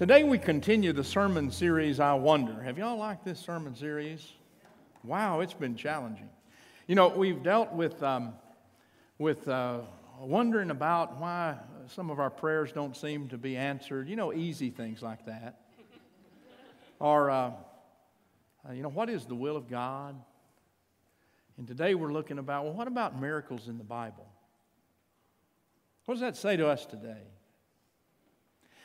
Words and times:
Today 0.00 0.22
we 0.22 0.38
continue 0.38 0.94
the 0.94 1.04
sermon 1.04 1.50
series, 1.50 2.00
I 2.00 2.14
Wonder. 2.14 2.62
Have 2.62 2.78
y'all 2.78 2.96
liked 2.96 3.22
this 3.22 3.38
sermon 3.38 3.74
series? 3.74 4.32
Wow, 5.04 5.40
it's 5.40 5.52
been 5.52 5.76
challenging. 5.76 6.30
You 6.86 6.94
know, 6.94 7.08
we've 7.08 7.42
dealt 7.42 7.70
with, 7.74 8.02
um, 8.02 8.32
with 9.18 9.46
uh, 9.46 9.80
wondering 10.18 10.70
about 10.70 11.20
why 11.20 11.58
some 11.86 12.08
of 12.08 12.18
our 12.18 12.30
prayers 12.30 12.72
don't 12.72 12.96
seem 12.96 13.28
to 13.28 13.36
be 13.36 13.58
answered. 13.58 14.08
You 14.08 14.16
know, 14.16 14.32
easy 14.32 14.70
things 14.70 15.02
like 15.02 15.26
that. 15.26 15.60
or, 16.98 17.28
uh, 17.28 17.50
uh, 18.66 18.72
you 18.72 18.82
know, 18.82 18.88
what 18.88 19.10
is 19.10 19.26
the 19.26 19.34
will 19.34 19.58
of 19.58 19.68
God? 19.68 20.16
And 21.58 21.68
today 21.68 21.94
we're 21.94 22.10
looking 22.14 22.38
about, 22.38 22.64
well, 22.64 22.72
what 22.72 22.88
about 22.88 23.20
miracles 23.20 23.68
in 23.68 23.76
the 23.76 23.84
Bible? 23.84 24.26
What 26.06 26.14
does 26.14 26.22
that 26.22 26.38
say 26.38 26.56
to 26.56 26.68
us 26.68 26.86
today? 26.86 27.20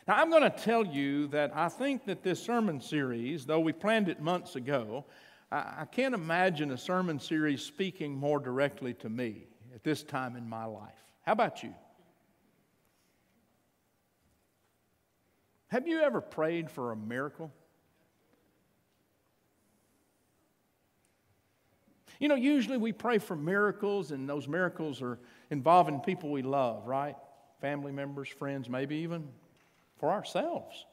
Now, 0.08 0.16
I'm 0.18 0.30
going 0.30 0.44
to 0.44 0.52
tell 0.52 0.86
you 0.86 1.28
that 1.30 1.52
I 1.56 1.68
think 1.68 2.06
that 2.06 2.22
this 2.22 2.42
sermon 2.42 2.80
series, 2.80 3.46
though 3.46 3.60
we 3.60 3.74
planned 3.74 4.08
it 4.08 4.22
months 4.22 4.56
ago, 4.56 5.06
I, 5.52 5.86
can't 5.92 6.14
imagine 6.14 6.72
a 6.72 6.78
sermon 6.78 7.20
series 7.20 7.62
speaking 7.62 8.16
more 8.16 8.40
directly 8.40 8.94
to 8.96 9.10
me 9.10 9.48
at 9.74 9.84
this 9.84 10.04
time 10.04 10.36
in 10.36 10.48
my 10.48 10.66
life. 10.66 10.94
How 11.22 11.32
about 11.32 11.64
you? 11.64 11.74
Have 15.68 15.88
you 15.88 16.02
ever 16.02 16.22
prayed 16.22 16.70
for 16.70 16.92
a 16.92 16.96
miracle? 16.96 17.52
You 22.20 22.28
know, 22.28 22.36
usually 22.36 22.78
we 22.78 22.92
pray 22.92 23.18
for 23.18 23.36
miracles, 23.36 24.12
and 24.12 24.30
those 24.30 24.48
miracles 24.48 25.02
are 25.02 25.20
involving 25.50 26.00
people 26.00 26.32
we 26.32 26.44
love, 26.44 26.86
right? 26.86 27.16
Family 27.60 27.92
members, 27.92 28.30
friends, 28.30 28.70
maybe 28.70 28.98
even 28.98 29.28
for 30.00 30.12
ourselves. 30.12 30.86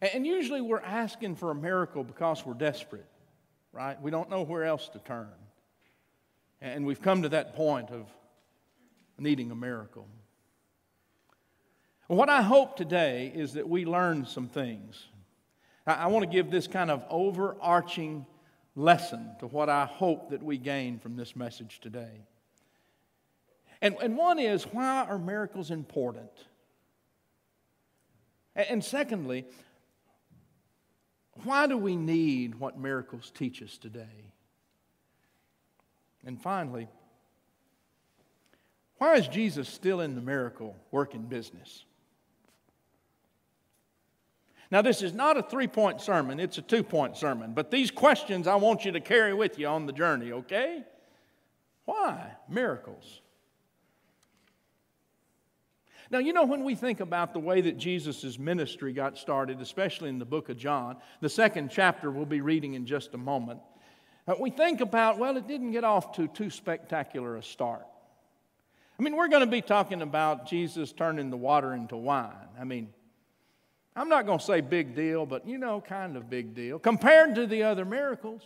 And 0.00 0.26
usually 0.26 0.60
we're 0.60 0.80
asking 0.80 1.36
for 1.36 1.50
a 1.50 1.54
miracle 1.54 2.04
because 2.04 2.44
we're 2.44 2.54
desperate, 2.54 3.06
right? 3.72 4.00
We 4.00 4.10
don't 4.10 4.28
know 4.28 4.42
where 4.42 4.64
else 4.64 4.88
to 4.90 4.98
turn. 4.98 5.30
And 6.60 6.84
we've 6.84 7.00
come 7.00 7.22
to 7.22 7.30
that 7.30 7.54
point 7.54 7.90
of 7.90 8.06
needing 9.18 9.50
a 9.50 9.54
miracle. 9.54 10.06
What 12.06 12.28
I 12.28 12.42
hope 12.42 12.76
today 12.76 13.32
is 13.34 13.54
that 13.54 13.68
we 13.68 13.86
learn 13.86 14.26
some 14.26 14.48
things. 14.48 15.06
I 15.86 16.06
want 16.08 16.22
to 16.24 16.30
give 16.30 16.50
this 16.50 16.66
kind 16.66 16.90
of 16.90 17.02
overarching 17.08 18.26
lesson 18.76 19.30
to 19.40 19.46
what 19.46 19.68
I 19.68 19.86
hope 19.86 20.30
that 20.30 20.42
we 20.42 20.58
gain 20.58 20.98
from 20.98 21.16
this 21.16 21.34
message 21.34 21.80
today. 21.80 22.24
And, 23.84 23.96
and 24.00 24.16
one 24.16 24.38
is 24.38 24.64
why 24.64 25.04
are 25.04 25.18
miracles 25.18 25.70
important? 25.70 26.30
And, 28.56 28.66
and 28.70 28.84
secondly, 28.84 29.44
why 31.42 31.66
do 31.66 31.76
we 31.76 31.94
need 31.94 32.54
what 32.54 32.78
miracles 32.78 33.30
teach 33.34 33.62
us 33.62 33.76
today? 33.76 34.32
And 36.24 36.40
finally, 36.40 36.88
why 38.96 39.16
is 39.16 39.28
Jesus 39.28 39.68
still 39.68 40.00
in 40.00 40.14
the 40.14 40.22
miracle 40.22 40.74
working 40.90 41.24
business? 41.24 41.84
Now, 44.70 44.80
this 44.80 45.02
is 45.02 45.12
not 45.12 45.36
a 45.36 45.42
three 45.42 45.66
point 45.68 46.00
sermon, 46.00 46.40
it's 46.40 46.56
a 46.56 46.62
two 46.62 46.82
point 46.82 47.18
sermon. 47.18 47.52
But 47.52 47.70
these 47.70 47.90
questions 47.90 48.46
I 48.46 48.54
want 48.54 48.86
you 48.86 48.92
to 48.92 49.00
carry 49.00 49.34
with 49.34 49.58
you 49.58 49.66
on 49.66 49.84
the 49.84 49.92
journey, 49.92 50.32
okay? 50.32 50.84
Why? 51.84 52.32
Miracles. 52.48 53.20
Now, 56.14 56.20
you 56.20 56.32
know, 56.32 56.44
when 56.44 56.62
we 56.62 56.76
think 56.76 57.00
about 57.00 57.32
the 57.32 57.40
way 57.40 57.60
that 57.62 57.76
Jesus' 57.76 58.38
ministry 58.38 58.92
got 58.92 59.18
started, 59.18 59.60
especially 59.60 60.10
in 60.10 60.20
the 60.20 60.24
book 60.24 60.48
of 60.48 60.56
John, 60.56 60.96
the 61.20 61.28
second 61.28 61.72
chapter 61.72 62.08
we'll 62.08 62.24
be 62.24 62.40
reading 62.40 62.74
in 62.74 62.86
just 62.86 63.14
a 63.14 63.18
moment, 63.18 63.58
uh, 64.28 64.36
we 64.38 64.50
think 64.50 64.80
about, 64.80 65.18
well, 65.18 65.36
it 65.36 65.48
didn't 65.48 65.72
get 65.72 65.82
off 65.82 66.12
to 66.12 66.28
too 66.28 66.50
spectacular 66.50 67.36
a 67.36 67.42
start. 67.42 67.84
I 68.96 69.02
mean, 69.02 69.16
we're 69.16 69.26
going 69.26 69.44
to 69.44 69.50
be 69.50 69.60
talking 69.60 70.02
about 70.02 70.46
Jesus 70.46 70.92
turning 70.92 71.30
the 71.30 71.36
water 71.36 71.74
into 71.74 71.96
wine. 71.96 72.30
I 72.60 72.62
mean, 72.62 72.90
I'm 73.96 74.08
not 74.08 74.24
going 74.24 74.38
to 74.38 74.44
say 74.44 74.60
big 74.60 74.94
deal, 74.94 75.26
but 75.26 75.48
you 75.48 75.58
know, 75.58 75.80
kind 75.80 76.16
of 76.16 76.30
big 76.30 76.54
deal 76.54 76.78
compared 76.78 77.34
to 77.34 77.46
the 77.48 77.64
other 77.64 77.84
miracles. 77.84 78.42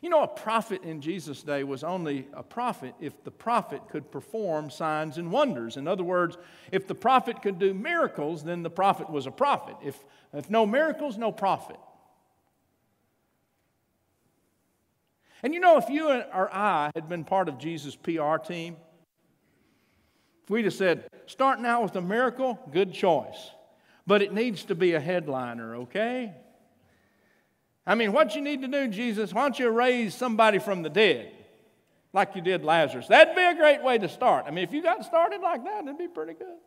You 0.00 0.08
know, 0.08 0.22
a 0.22 0.28
prophet 0.28 0.82
in 0.82 1.02
Jesus' 1.02 1.42
day 1.42 1.62
was 1.62 1.84
only 1.84 2.26
a 2.32 2.42
prophet 2.42 2.94
if 3.00 3.22
the 3.22 3.30
prophet 3.30 3.82
could 3.90 4.10
perform 4.10 4.70
signs 4.70 5.18
and 5.18 5.30
wonders. 5.30 5.76
In 5.76 5.86
other 5.86 6.02
words, 6.04 6.38
if 6.72 6.86
the 6.86 6.94
prophet 6.94 7.42
could 7.42 7.58
do 7.58 7.74
miracles, 7.74 8.42
then 8.42 8.62
the 8.62 8.70
prophet 8.70 9.10
was 9.10 9.26
a 9.26 9.30
prophet. 9.30 9.76
If, 9.84 10.02
if 10.32 10.48
no 10.48 10.64
miracles, 10.64 11.18
no 11.18 11.32
prophet. 11.32 11.76
And 15.42 15.52
you 15.52 15.60
know, 15.60 15.76
if 15.76 15.90
you 15.90 16.08
or 16.08 16.48
I 16.52 16.90
had 16.94 17.08
been 17.08 17.24
part 17.24 17.48
of 17.48 17.58
Jesus' 17.58 17.96
PR 17.96 18.36
team, 18.36 18.76
if 20.44 20.50
we'd 20.50 20.64
have 20.64 20.74
said, 20.74 21.08
starting 21.26 21.66
out 21.66 21.82
with 21.82 21.96
a 21.96 22.02
miracle, 22.02 22.58
good 22.72 22.94
choice. 22.94 23.50
But 24.06 24.22
it 24.22 24.32
needs 24.32 24.64
to 24.64 24.74
be 24.74 24.94
a 24.94 25.00
headliner, 25.00 25.76
okay? 25.76 26.34
I 27.86 27.94
mean, 27.94 28.12
what 28.12 28.34
you 28.34 28.42
need 28.42 28.62
to 28.62 28.68
do, 28.68 28.88
Jesus, 28.88 29.32
why 29.32 29.42
don't 29.42 29.58
you 29.58 29.68
raise 29.70 30.14
somebody 30.14 30.58
from 30.58 30.82
the 30.82 30.90
dead 30.90 31.32
like 32.12 32.34
you 32.34 32.42
did 32.42 32.64
Lazarus? 32.64 33.06
That'd 33.08 33.34
be 33.34 33.42
a 33.42 33.54
great 33.54 33.82
way 33.82 33.98
to 33.98 34.08
start. 34.08 34.44
I 34.46 34.50
mean, 34.50 34.64
if 34.64 34.72
you 34.72 34.82
got 34.82 35.04
started 35.04 35.40
like 35.40 35.64
that, 35.64 35.84
it'd 35.84 35.98
be 35.98 36.08
pretty 36.08 36.34
good. 36.34 36.58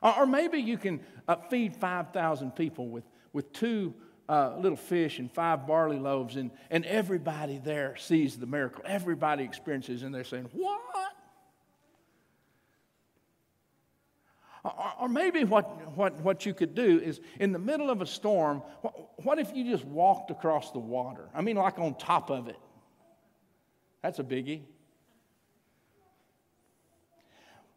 Or, 0.00 0.26
maybe 0.26 0.58
you 0.58 0.78
can 0.78 1.00
uh, 1.26 1.36
feed 1.50 1.74
5,000 1.74 2.52
people 2.52 2.88
with, 2.88 3.04
with 3.32 3.52
two 3.52 3.94
uh, 4.28 4.54
little 4.58 4.76
fish 4.76 5.18
and 5.18 5.32
five 5.32 5.66
barley 5.66 5.98
loaves, 5.98 6.36
and, 6.36 6.50
and 6.70 6.84
everybody 6.84 7.58
there 7.58 7.96
sees 7.96 8.36
the 8.36 8.46
miracle. 8.46 8.84
Everybody 8.86 9.42
experiences, 9.42 10.02
and 10.02 10.14
they're 10.14 10.22
saying, 10.22 10.48
What? 10.52 10.80
Or, 14.64 14.92
or 15.02 15.08
maybe 15.08 15.44
what, 15.44 15.96
what, 15.96 16.14
what 16.20 16.46
you 16.46 16.54
could 16.54 16.74
do 16.74 16.98
is 16.98 17.20
in 17.38 17.52
the 17.52 17.58
middle 17.58 17.90
of 17.90 18.02
a 18.02 18.06
storm, 18.06 18.62
what, 18.82 19.24
what 19.24 19.38
if 19.38 19.54
you 19.54 19.64
just 19.64 19.84
walked 19.84 20.30
across 20.30 20.72
the 20.72 20.78
water? 20.78 21.28
I 21.34 21.42
mean, 21.42 21.56
like 21.56 21.78
on 21.78 21.94
top 21.94 22.30
of 22.30 22.48
it. 22.48 22.58
That's 24.02 24.18
a 24.18 24.24
biggie. 24.24 24.62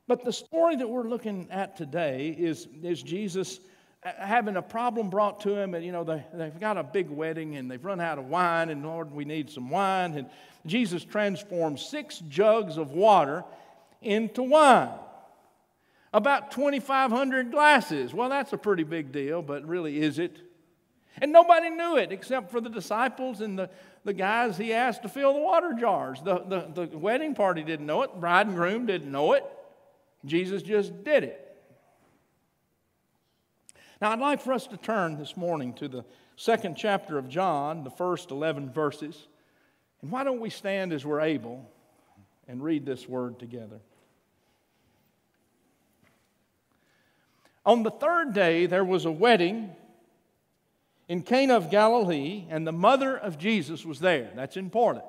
But 0.08 0.26
the 0.26 0.34
story 0.34 0.76
that 0.76 0.90
we're 0.90 1.08
looking 1.08 1.48
at 1.52 1.78
today 1.78 2.36
is, 2.38 2.68
is 2.84 3.02
Jesus 3.02 3.60
having 4.04 4.56
a 4.56 4.62
problem 4.62 5.10
brought 5.10 5.40
to 5.42 5.56
him, 5.56 5.74
and 5.76 5.86
you 5.86 5.92
know, 5.92 6.04
they, 6.04 6.24
they've 6.34 6.60
got 6.60 6.78
a 6.78 6.84
big 6.84 7.10
wedding 7.10 7.56
and 7.56 7.70
they've 7.70 7.84
run 7.84 8.02
out 8.02 8.18
of 8.18 8.26
wine, 8.26 8.70
and 8.70 8.84
Lord, 8.84 9.12
we 9.12 9.26
need 9.26 9.50
some 9.50 9.70
wine. 9.70 10.16
And 10.16 10.30
Jesus 10.66 11.04
transforms 11.04 11.86
six 11.86 12.20
jugs 12.28 12.78
of 12.78 12.92
water 12.92 13.44
into 14.02 14.44
wine. 14.44 14.90
About 16.14 16.52
2,500 16.52 17.52
glasses. 17.52 18.14
Well, 18.14 18.30
that's 18.30 18.52
a 18.52 18.58
pretty 18.58 18.84
big 18.84 19.12
deal, 19.12 19.42
but 19.42 19.66
really, 19.66 20.02
is 20.02 20.20
it? 20.20 20.38
And 21.22 21.32
nobody 21.32 21.70
knew 21.70 21.98
it 21.98 22.12
except 22.12 22.52
for 22.52 22.60
the 22.60 22.70
disciples 22.70 23.42
and 23.42 23.58
the, 23.58 23.70
the 24.04 24.14
guys 24.14 24.58
he 24.58 24.74
asked 24.74 25.04
to 25.04 25.10
fill 25.10 25.34
the 25.34 25.40
water 25.40 25.74
jars. 25.74 26.22
The, 26.22 26.40
the, 26.40 26.88
the 26.88 26.98
wedding 26.98 27.34
party 27.34 27.64
didn't 27.64 27.86
know 27.86 28.02
it, 28.02 28.20
bride 28.20 28.48
and 28.48 28.56
groom 28.56 28.86
didn't 28.86 29.12
know 29.12 29.34
it. 29.34 29.46
Jesus 30.26 30.62
just 30.62 31.04
did 31.04 31.24
it. 31.24 31.48
Now, 34.02 34.12
I'd 34.12 34.20
like 34.20 34.42
for 34.42 34.54
us 34.54 34.68
to 34.68 34.78
turn 34.78 35.18
this 35.18 35.38
morning 35.38 35.74
to 35.76 35.88
the 35.88 36.04
second 36.36 36.76
chapter 36.76 37.18
of 37.18 37.30
John, 37.30 37.84
the 37.84 37.92
first 37.92 38.32
11 38.32 38.72
verses. 38.72 39.28
And 40.02 40.12
why 40.12 40.24
don't 40.24 40.42
we 40.42 40.50
stand 40.50 40.92
as 40.92 41.06
we're 41.06 41.22
able 41.22 41.70
and 42.48 42.64
read 42.64 42.86
this 42.86 43.08
word 43.08 43.40
together? 43.40 43.80
On 47.66 47.84
the 47.84 47.92
third 47.92 48.34
day, 48.34 48.66
there 48.66 48.86
was 48.86 49.06
a 49.06 49.12
wedding 49.12 49.76
in 51.08 51.22
Cana 51.22 51.56
of 51.56 51.70
Galilee, 51.70 52.46
and 52.50 52.66
the 52.66 52.72
mother 52.72 53.18
of 53.18 53.38
Jesus 53.38 53.86
was 53.86 54.00
there. 54.00 54.32
That's 54.36 54.58
important. 54.58 55.06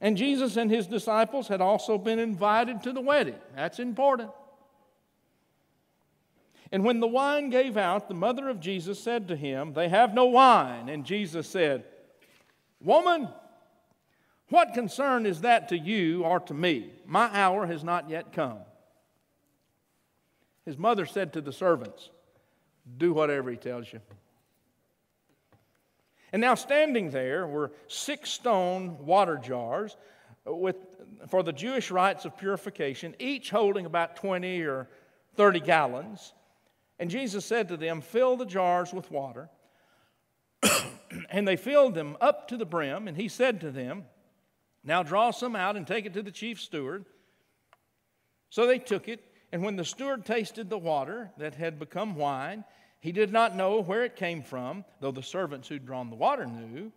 And 0.00 0.16
Jesus 0.16 0.56
and 0.56 0.70
his 0.70 0.86
disciples 0.86 1.48
had 1.48 1.60
also 1.60 1.96
been 1.96 2.18
invited 2.18 2.82
to 2.82 2.92
the 2.92 3.00
wedding. 3.00 3.38
That's 3.54 3.78
important. 3.78 4.30
And 6.72 6.84
when 6.84 7.00
the 7.00 7.06
wine 7.06 7.50
gave 7.50 7.76
out, 7.76 8.08
the 8.08 8.14
mother 8.14 8.48
of 8.48 8.60
Jesus 8.60 9.02
said 9.02 9.28
to 9.28 9.36
him, 9.36 9.72
They 9.72 9.88
have 9.88 10.12
no 10.12 10.26
wine. 10.26 10.88
And 10.88 11.04
Jesus 11.04 11.48
said, 11.48 11.84
Woman, 12.80 13.28
what 14.48 14.74
concern 14.74 15.24
is 15.24 15.40
that 15.42 15.68
to 15.70 15.78
you 15.78 16.24
or 16.24 16.40
to 16.40 16.54
me? 16.54 16.90
My 17.06 17.30
hour 17.32 17.66
has 17.66 17.82
not 17.82 18.10
yet 18.10 18.32
come. 18.32 18.58
His 20.66 20.76
mother 20.76 21.06
said 21.06 21.32
to 21.32 21.40
the 21.40 21.52
servants, 21.52 22.10
Do 22.98 23.14
whatever 23.14 23.50
he 23.50 23.56
tells 23.56 23.90
you. 23.90 24.00
And 26.32 26.40
now, 26.40 26.56
standing 26.56 27.10
there 27.10 27.46
were 27.46 27.72
six 27.86 28.30
stone 28.30 28.98
water 29.06 29.38
jars 29.38 29.96
with, 30.44 30.76
for 31.28 31.42
the 31.42 31.52
Jewish 31.52 31.90
rites 31.90 32.24
of 32.24 32.36
purification, 32.36 33.14
each 33.18 33.48
holding 33.48 33.86
about 33.86 34.16
20 34.16 34.60
or 34.62 34.88
30 35.36 35.60
gallons. 35.60 36.34
And 36.98 37.10
Jesus 37.10 37.44
said 37.44 37.68
to 37.68 37.76
them, 37.76 38.00
Fill 38.00 38.36
the 38.36 38.44
jars 38.44 38.92
with 38.92 39.10
water. 39.10 39.48
and 41.30 41.46
they 41.46 41.56
filled 41.56 41.94
them 41.94 42.16
up 42.20 42.48
to 42.48 42.56
the 42.56 42.66
brim. 42.66 43.06
And 43.06 43.16
he 43.16 43.28
said 43.28 43.60
to 43.60 43.70
them, 43.70 44.04
Now 44.82 45.04
draw 45.04 45.30
some 45.30 45.54
out 45.54 45.76
and 45.76 45.86
take 45.86 46.06
it 46.06 46.14
to 46.14 46.22
the 46.22 46.32
chief 46.32 46.60
steward. 46.60 47.04
So 48.50 48.66
they 48.66 48.78
took 48.78 49.08
it. 49.08 49.22
And 49.56 49.64
when 49.64 49.76
the 49.76 49.86
steward 49.86 50.26
tasted 50.26 50.68
the 50.68 50.76
water 50.76 51.30
that 51.38 51.54
had 51.54 51.78
become 51.78 52.14
wine, 52.14 52.62
he 53.00 53.10
did 53.10 53.32
not 53.32 53.56
know 53.56 53.80
where 53.80 54.04
it 54.04 54.14
came 54.14 54.42
from, 54.42 54.84
though 55.00 55.12
the 55.12 55.22
servants 55.22 55.66
who'd 55.66 55.86
drawn 55.86 56.10
the 56.10 56.14
water 56.14 56.44
knew. 56.44 56.92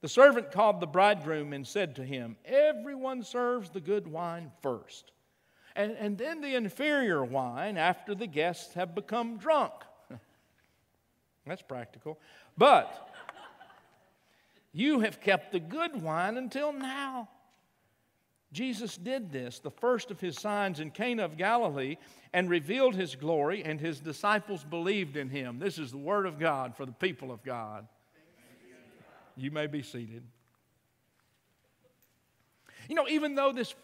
The 0.00 0.08
servant 0.08 0.52
called 0.52 0.78
the 0.78 0.86
bridegroom 0.86 1.52
and 1.52 1.66
said 1.66 1.96
to 1.96 2.04
him, 2.04 2.36
Everyone 2.44 3.24
serves 3.24 3.68
the 3.68 3.80
good 3.80 4.06
wine 4.06 4.52
first, 4.62 5.10
and, 5.74 5.96
and 5.98 6.16
then 6.16 6.40
the 6.40 6.54
inferior 6.54 7.24
wine 7.24 7.76
after 7.76 8.14
the 8.14 8.28
guests 8.28 8.74
have 8.74 8.94
become 8.94 9.36
drunk. 9.36 9.72
That's 11.48 11.62
practical. 11.62 12.20
But 12.56 13.10
you 14.72 15.00
have 15.00 15.20
kept 15.20 15.50
the 15.50 15.58
good 15.58 16.00
wine 16.00 16.36
until 16.36 16.72
now. 16.72 17.28
Jesus 18.52 18.96
did 18.96 19.30
this, 19.30 19.60
the 19.60 19.70
first 19.70 20.10
of 20.10 20.20
his 20.20 20.36
signs 20.36 20.80
in 20.80 20.90
Cana 20.90 21.24
of 21.24 21.36
Galilee, 21.36 21.96
and 22.32 22.50
revealed 22.50 22.96
his 22.96 23.14
glory, 23.14 23.62
and 23.62 23.80
his 23.80 24.00
disciples 24.00 24.64
believed 24.64 25.16
in 25.16 25.28
him. 25.28 25.58
This 25.58 25.78
is 25.78 25.92
the 25.92 25.98
word 25.98 26.26
of 26.26 26.38
God 26.38 26.76
for 26.76 26.84
the 26.84 26.92
people 26.92 27.30
of 27.30 27.44
God. 27.44 27.86
You 29.36 29.50
may 29.50 29.68
be 29.68 29.82
seated. 29.82 30.24
You 32.88 32.96
know, 32.96 33.06
even 33.08 33.36
though 33.36 33.52
this, 33.52 33.74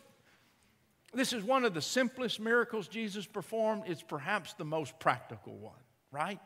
this 1.14 1.32
is 1.32 1.44
one 1.44 1.64
of 1.64 1.72
the 1.72 1.80
simplest 1.80 2.40
miracles 2.40 2.88
Jesus 2.88 3.24
performed, 3.24 3.84
it's 3.86 4.02
perhaps 4.02 4.54
the 4.54 4.64
most 4.64 4.98
practical 4.98 5.56
one, 5.56 5.78
right? 6.10 6.40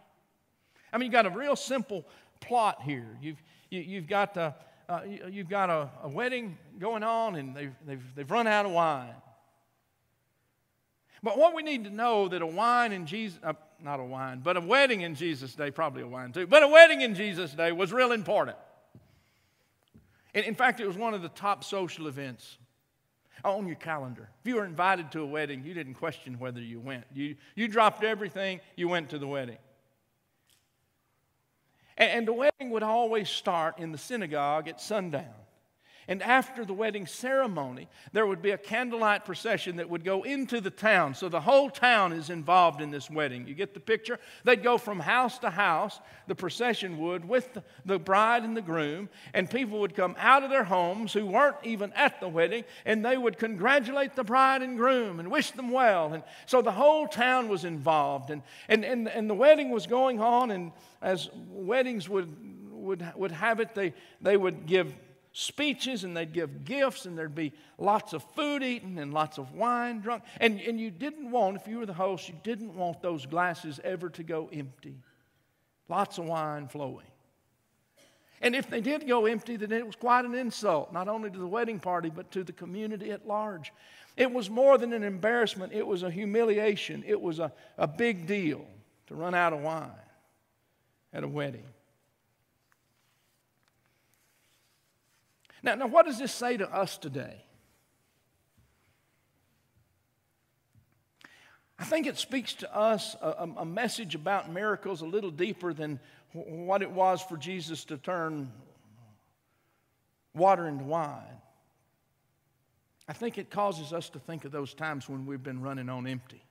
I 0.93 0.99
mean, 0.99 1.07
you've 1.07 1.13
got 1.13 1.25
a 1.27 1.31
real 1.31 1.57
simple 1.57 2.07
plot 2.41 2.83
here. 2.83 3.17
You've, 3.23 3.43
you, 3.71 3.81
have 3.81 3.89
you 3.89 4.01
have 4.01 4.09
got 4.09 4.37
a, 4.37 4.55
uh, 4.91 5.03
you've 5.31 5.49
got 5.49 5.71
a, 5.71 5.89
a, 6.03 6.09
wedding 6.09 6.59
going 6.81 7.05
on 7.05 7.37
and 7.37 7.55
they've, 7.55 7.73
they've, 7.87 8.03
they've 8.17 8.31
run 8.31 8.49
out 8.49 8.67
of 8.67 8.73
wine. 8.73 9.15
But 11.23 11.39
what 11.39 11.55
we 11.55 11.63
need 11.63 11.85
to 11.85 11.91
know 11.91 12.27
that 12.27 12.43
a 12.43 12.47
wine 12.47 12.91
in 12.91 13.07
Jesus, 13.07 13.39
uh, 13.45 13.53
not 13.81 14.01
a 14.01 14.05
wine, 14.05 14.41
but 14.43 14.57
a 14.57 14.61
wedding 14.61 15.03
in 15.03 15.15
Jesus' 15.15 15.55
day, 15.55 15.71
probably 15.71 16.03
a 16.03 16.09
wine 16.09 16.33
too, 16.33 16.47
but 16.47 16.65
a 16.65 16.69
wedding 16.69 17.03
in 17.03 17.15
Jesus' 17.15 17.53
day 17.53 17.71
was 17.71 17.93
real 17.93 18.11
important. 18.11 18.57
And 20.35 20.45
in 20.45 20.57
fact, 20.57 20.81
it 20.81 20.89
was 20.89 20.97
one 20.97 21.15
of 21.15 21.23
the 21.23 21.29
top 21.29 21.63
social 21.63 22.09
events 22.09 22.59
on 23.45 23.69
your 23.69 23.77
calendar. 23.77 24.29
If 24.41 24.49
you 24.49 24.57
were 24.57 24.65
invited 24.65 25.13
to 25.13 25.21
a 25.21 25.27
wedding, 25.27 25.63
you 25.65 25.73
didn't 25.73 25.95
question 25.95 26.37
whether 26.41 26.61
you 26.61 26.81
went. 26.81 27.05
You, 27.15 27.37
you 27.55 27.69
dropped 27.69 28.03
everything, 28.03 28.59
you 28.75 28.89
went 28.89 29.11
to 29.11 29.19
the 29.19 29.27
wedding. 29.29 29.59
And 32.01 32.27
the 32.27 32.33
wedding 32.33 32.71
would 32.71 32.83
always 32.83 33.29
start 33.29 33.79
in 33.79 33.93
the 33.93 33.99
synagogue 33.99 34.69
at 34.69 34.81
sundown. 34.81 35.40
And 36.11 36.25
after 36.25 36.65
the 36.65 36.73
wedding 36.73 37.07
ceremony, 37.07 37.89
there 38.13 38.27
would 38.27 38.43
be 38.43 38.51
a 38.51 38.59
candlelight 38.59 39.25
procession 39.25 39.77
that 39.77 39.89
would 39.89 40.03
go 40.03 40.25
into 40.25 40.61
the 40.61 40.69
town. 40.69 41.15
So 41.15 41.29
the 41.29 41.41
whole 41.41 41.71
town 41.71 42.13
is 42.13 42.31
involved 42.31 42.81
in 42.81 42.91
this 42.91 43.09
wedding. 43.09 43.47
You 43.47 43.55
get 43.55 43.75
the 43.75 43.81
picture? 43.81 44.19
They'd 44.43 44.65
go 44.65 44.77
from 44.77 44.99
house 44.99 45.39
to 45.39 45.51
house, 45.51 46.01
the 46.27 46.35
procession 46.35 46.99
would, 46.99 47.25
with 47.25 47.57
the 47.85 48.01
bride 48.01 48.43
and 48.43 48.57
the 48.57 48.61
groom, 48.61 49.09
and 49.35 49.49
people 49.49 49.79
would 49.79 49.95
come 49.95 50.17
out 50.19 50.43
of 50.43 50.51
their 50.51 50.65
homes 50.65 51.13
who 51.13 51.27
weren't 51.27 51.59
even 51.63 51.93
at 51.93 52.19
the 52.19 52.29
wedding, 52.29 52.65
and 52.85 53.05
they 53.05 53.17
would 53.17 53.39
congratulate 53.39 54.17
the 54.17 54.25
bride 54.25 54.63
and 54.63 54.77
groom 54.77 55.21
and 55.21 55.31
wish 55.31 55.53
them 55.53 55.71
well. 55.71 56.13
And 56.13 56.25
so 56.45 56.61
the 56.61 56.73
whole 56.73 57.07
town 57.07 57.49
was 57.49 57.65
involved. 57.65 58.31
And, 58.31 58.43
and, 58.69 58.85
and, 58.85 59.07
and 59.07 59.31
the 59.31 59.35
wedding 59.35 59.71
was 59.71 59.87
going 59.87 60.21
on, 60.21 60.51
and 60.51 60.73
as 61.01 61.31
weddings 61.51 62.09
would, 62.09 62.35
would, 62.73 63.07
would 63.15 63.31
have 63.31 63.61
it, 63.61 63.77
they, 63.77 63.95
they 64.21 64.37
would 64.37 64.67
give 64.67 64.93
speeches 65.33 66.05
and 66.05 66.17
they'd 66.17 66.33
give 66.33 66.65
gifts 66.65 67.07
and 67.07 67.17
there'd 67.17 67.35
be 67.35 67.53
lots 67.79 68.13
of 68.13 68.23
food 68.35 68.63
eaten 68.63 68.99
and 68.99 69.15
lots 69.15 69.39
of 69.39 69.53
wine 69.53 70.01
drunk. 70.01 70.25
And, 70.39 70.61
and 70.61 70.81
you 70.81 70.91
didn't 70.91 71.31
want, 71.31 71.57
if 71.57 71.69
you 71.69 71.79
were 71.79 71.87
the 71.87 71.93
host, 71.93 72.29
you 72.29 72.35
didn't 72.43 72.75
want 72.75 73.01
those 73.01 73.27
glasses 73.27 73.81
ever 73.85 74.09
to 74.11 74.23
go 74.23 74.49
empty. 74.53 74.97
Lots 75.89 76.19
of 76.19 76.25
wine 76.25 76.69
flowing. 76.69 77.07
And 78.43 78.57
if 78.57 78.71
they 78.71 78.81
did 78.81 79.07
go 79.07 79.27
empty, 79.27 79.57
then 79.57 79.73
it 79.73 79.87
was 79.87 79.97
quite 79.97 80.25
an 80.25 80.35
insult, 80.35 80.93
not 80.93 81.09
only 81.09 81.31
to 81.31 81.39
the 81.39 81.47
wedding 81.47 81.79
party, 81.79 82.11
but 82.11 82.31
to 82.33 82.43
the 82.43 82.53
community 82.53 83.11
at 83.11 83.27
large. 83.27 83.73
It 84.17 84.33
was 84.33 84.49
more 84.49 84.79
than 84.79 84.93
an 84.93 85.03
embarrassment, 85.03 85.73
it 85.73 85.87
was 85.87 86.03
a 86.03 86.11
humiliation, 86.11 87.05
it 87.07 87.21
was 87.21 87.39
a, 87.39 87.53
a 87.77 87.87
big 87.87 88.27
deal 88.27 88.65
to 89.07 89.15
run 89.15 89.35
out 89.35 89.53
of 89.53 89.61
wine 89.61 89.91
at 91.13 91.23
a 91.23 91.29
wedding. 91.29 91.65
Now, 95.63 95.75
now 95.75 95.87
what 95.87 96.07
does 96.07 96.19
this 96.19 96.33
say 96.33 96.57
to 96.57 96.69
us 96.73 96.99
today? 96.99 97.45
I 101.79 101.85
think 101.85 102.07
it 102.07 102.19
speaks 102.19 102.53
to 102.55 102.77
us 102.77 103.17
a, 103.23 103.49
a, 103.57 103.65
message 103.65 104.15
about 104.15 104.53
miracles 104.53 105.01
a 105.01 105.07
little 105.07 105.31
deeper 105.31 105.73
than 105.73 105.99
what 106.33 106.83
it 106.83 106.91
was 106.91 107.23
for 107.23 107.39
Jesus 107.39 107.87
to 107.87 107.97
turn 107.97 108.53
water 110.35 110.69
into 110.69 110.85
wine. 110.85 111.41
I 113.09 113.15
think 113.15 113.39
it 113.39 113.51
causes 113.51 113.95
us 113.95 114.11
to 114.11 114.19
think 114.19 114.45
of 114.45 114.53
those 114.53 114.75
times 114.75 115.09
when 115.09 115.25
we've 115.25 115.43
been 115.43 115.63
running 115.63 115.89
on 115.89 116.07
empty 116.07 116.45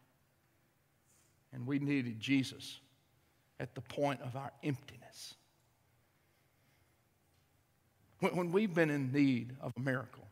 and 1.53 1.65
we 1.65 1.77
needed 1.77 2.19
Jesus 2.19 2.79
at 3.59 3.75
the 3.75 3.81
point 3.81 4.21
of 4.21 4.35
our 4.35 4.51
emptiness 4.63 5.35
when 8.19 8.51
we've 8.51 8.74
been 8.74 8.89
in 8.89 9.12
need 9.12 9.56
of 9.62 9.74
a 9.77 9.80
miracle. 9.80 10.25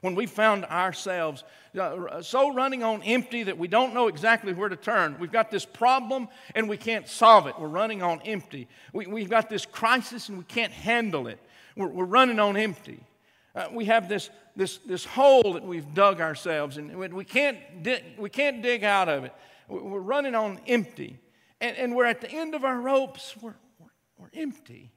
When 0.00 0.14
we 0.14 0.26
found 0.26 0.66
ourselves 0.66 1.44
uh, 1.78 2.22
so 2.22 2.54
running 2.54 2.82
on 2.82 3.02
empty 3.02 3.42
that 3.44 3.58
we 3.58 3.66
don't 3.68 3.94
know 3.94 4.08
exactly 4.08 4.52
where 4.52 4.68
to 4.68 4.76
turn. 4.76 5.16
We've 5.18 5.32
got 5.32 5.50
this 5.50 5.64
problem 5.64 6.28
and 6.54 6.68
we 6.68 6.76
can't 6.76 7.08
solve 7.08 7.46
it. 7.46 7.58
We're 7.58 7.68
running 7.68 8.02
on 8.02 8.20
empty. 8.22 8.68
We, 8.92 9.22
have 9.22 9.30
got 9.30 9.50
this 9.50 9.66
crisis 9.66 10.28
and 10.28 10.38
we 10.38 10.44
can't 10.44 10.72
handle 10.72 11.26
it. 11.26 11.38
We're, 11.76 11.88
we're 11.88 12.04
running 12.04 12.38
on 12.38 12.56
empty. 12.56 13.00
Uh, 13.54 13.68
we 13.72 13.86
have 13.86 14.08
this, 14.08 14.30
this, 14.54 14.78
this 14.78 15.04
hole 15.04 15.54
that 15.54 15.64
we've 15.64 15.94
dug 15.94 16.20
ourselves 16.20 16.76
and 16.76 16.96
we 16.96 17.24
can't, 17.24 17.82
di- 17.82 18.02
we 18.18 18.30
can't 18.30 18.62
dig 18.62 18.84
out 18.84 19.08
of 19.08 19.24
it. 19.24 19.32
We're 19.68 20.00
running 20.00 20.34
on 20.34 20.60
empty. 20.66 21.18
And, 21.60 21.76
and 21.76 21.96
we're 21.96 22.04
at 22.04 22.20
the 22.20 22.30
end 22.30 22.54
of 22.54 22.64
our 22.64 22.80
ropes. 22.80 23.34
We're, 23.40 23.54
we're, 23.78 23.88
we're 24.18 24.30
empty. 24.34 24.92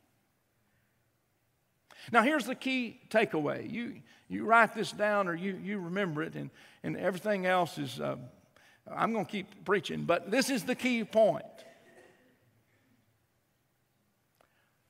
Now, 2.12 2.24
here's 2.24 2.46
the 2.46 2.56
key 2.56 3.00
takeaway. 3.10 3.70
You, 3.70 3.96
you 4.28 4.46
write 4.46 4.74
this 4.74 4.92
down 4.92 5.28
or 5.28 5.36
you, 5.36 5.60
you 5.64 5.80
remember 5.80 6.24
it, 6.24 6.36
and, 6.36 6.50
and 6.84 6.98
everything 6.98 7.46
else 7.46 7.78
is, 7.78 8.00
uh, 8.00 8.16
I'm 8.90 9.14
going 9.14 9.26
to 9.26 9.32
keep 9.32 9.66
preaching, 9.66 10.06
but 10.06 10.32
this 10.32 10.50
is 10.50 10.64
the 10.64 10.76
key 10.76 11.04
point. 11.04 11.44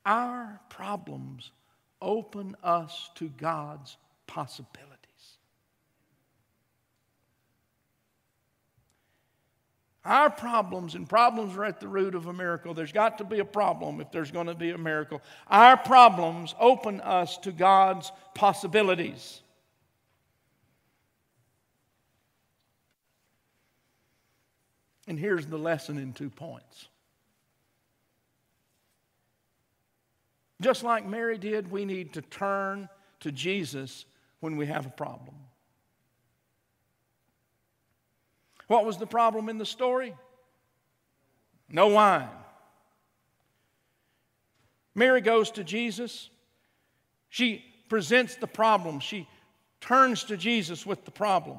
Our 0.06 0.60
problems 0.70 1.50
open 2.00 2.56
us 2.62 3.10
to 3.16 3.28
God's 3.28 3.96
possibilities. 4.26 4.87
Our 10.08 10.30
problems, 10.30 10.94
and 10.94 11.06
problems 11.06 11.54
are 11.54 11.64
at 11.64 11.80
the 11.80 11.86
root 11.86 12.14
of 12.14 12.28
a 12.28 12.32
miracle. 12.32 12.72
There's 12.72 12.92
got 12.92 13.18
to 13.18 13.24
be 13.24 13.40
a 13.40 13.44
problem 13.44 14.00
if 14.00 14.10
there's 14.10 14.30
going 14.30 14.46
to 14.46 14.54
be 14.54 14.70
a 14.70 14.78
miracle. 14.78 15.20
Our 15.48 15.76
problems 15.76 16.54
open 16.58 17.02
us 17.02 17.36
to 17.38 17.52
God's 17.52 18.10
possibilities. 18.34 19.42
And 25.06 25.18
here's 25.18 25.44
the 25.44 25.58
lesson 25.58 25.98
in 25.98 26.14
two 26.14 26.30
points. 26.30 26.88
Just 30.62 30.82
like 30.82 31.06
Mary 31.06 31.36
did, 31.36 31.70
we 31.70 31.84
need 31.84 32.14
to 32.14 32.22
turn 32.22 32.88
to 33.20 33.30
Jesus 33.30 34.06
when 34.40 34.56
we 34.56 34.64
have 34.64 34.86
a 34.86 34.90
problem. 34.90 35.34
What 38.68 38.84
was 38.84 38.98
the 38.98 39.06
problem 39.06 39.48
in 39.48 39.58
the 39.58 39.66
story? 39.66 40.14
No 41.68 41.88
wine. 41.88 42.28
Mary 44.94 45.20
goes 45.20 45.50
to 45.52 45.64
Jesus. 45.64 46.30
She 47.28 47.64
presents 47.88 48.36
the 48.36 48.46
problem. 48.46 49.00
She 49.00 49.26
turns 49.80 50.24
to 50.24 50.36
Jesus 50.36 50.86
with 50.86 51.04
the 51.04 51.10
problem. 51.10 51.58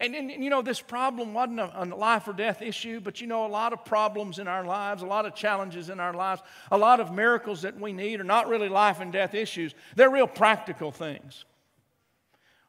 And, 0.00 0.14
and, 0.14 0.30
you 0.30 0.50
know, 0.50 0.62
this 0.62 0.80
problem 0.80 1.32
wasn't 1.32 1.60
a, 1.60 1.82
a, 1.82 1.84
life 1.86 2.28
or 2.28 2.34
death 2.34 2.60
issue, 2.60 3.00
but 3.00 3.20
you 3.20 3.26
know, 3.26 3.46
a 3.46 3.48
lot 3.48 3.72
of 3.72 3.84
problems 3.84 4.38
in 4.38 4.46
our 4.46 4.64
lives, 4.64 5.02
a 5.02 5.06
lot 5.06 5.24
of 5.24 5.34
challenges 5.34 5.88
in 5.88 5.98
our 5.98 6.12
lives, 6.12 6.42
a 6.70 6.76
lot 6.76 7.00
of 7.00 7.12
miracles 7.12 7.62
that 7.62 7.80
we 7.80 7.92
need 7.92 8.20
are 8.20 8.24
not 8.24 8.48
really 8.48 8.68
life 8.68 9.00
and 9.00 9.12
death 9.12 9.34
issues. 9.34 9.74
They're 9.96 10.10
real 10.10 10.26
practical 10.26 10.92
things. 10.92 11.46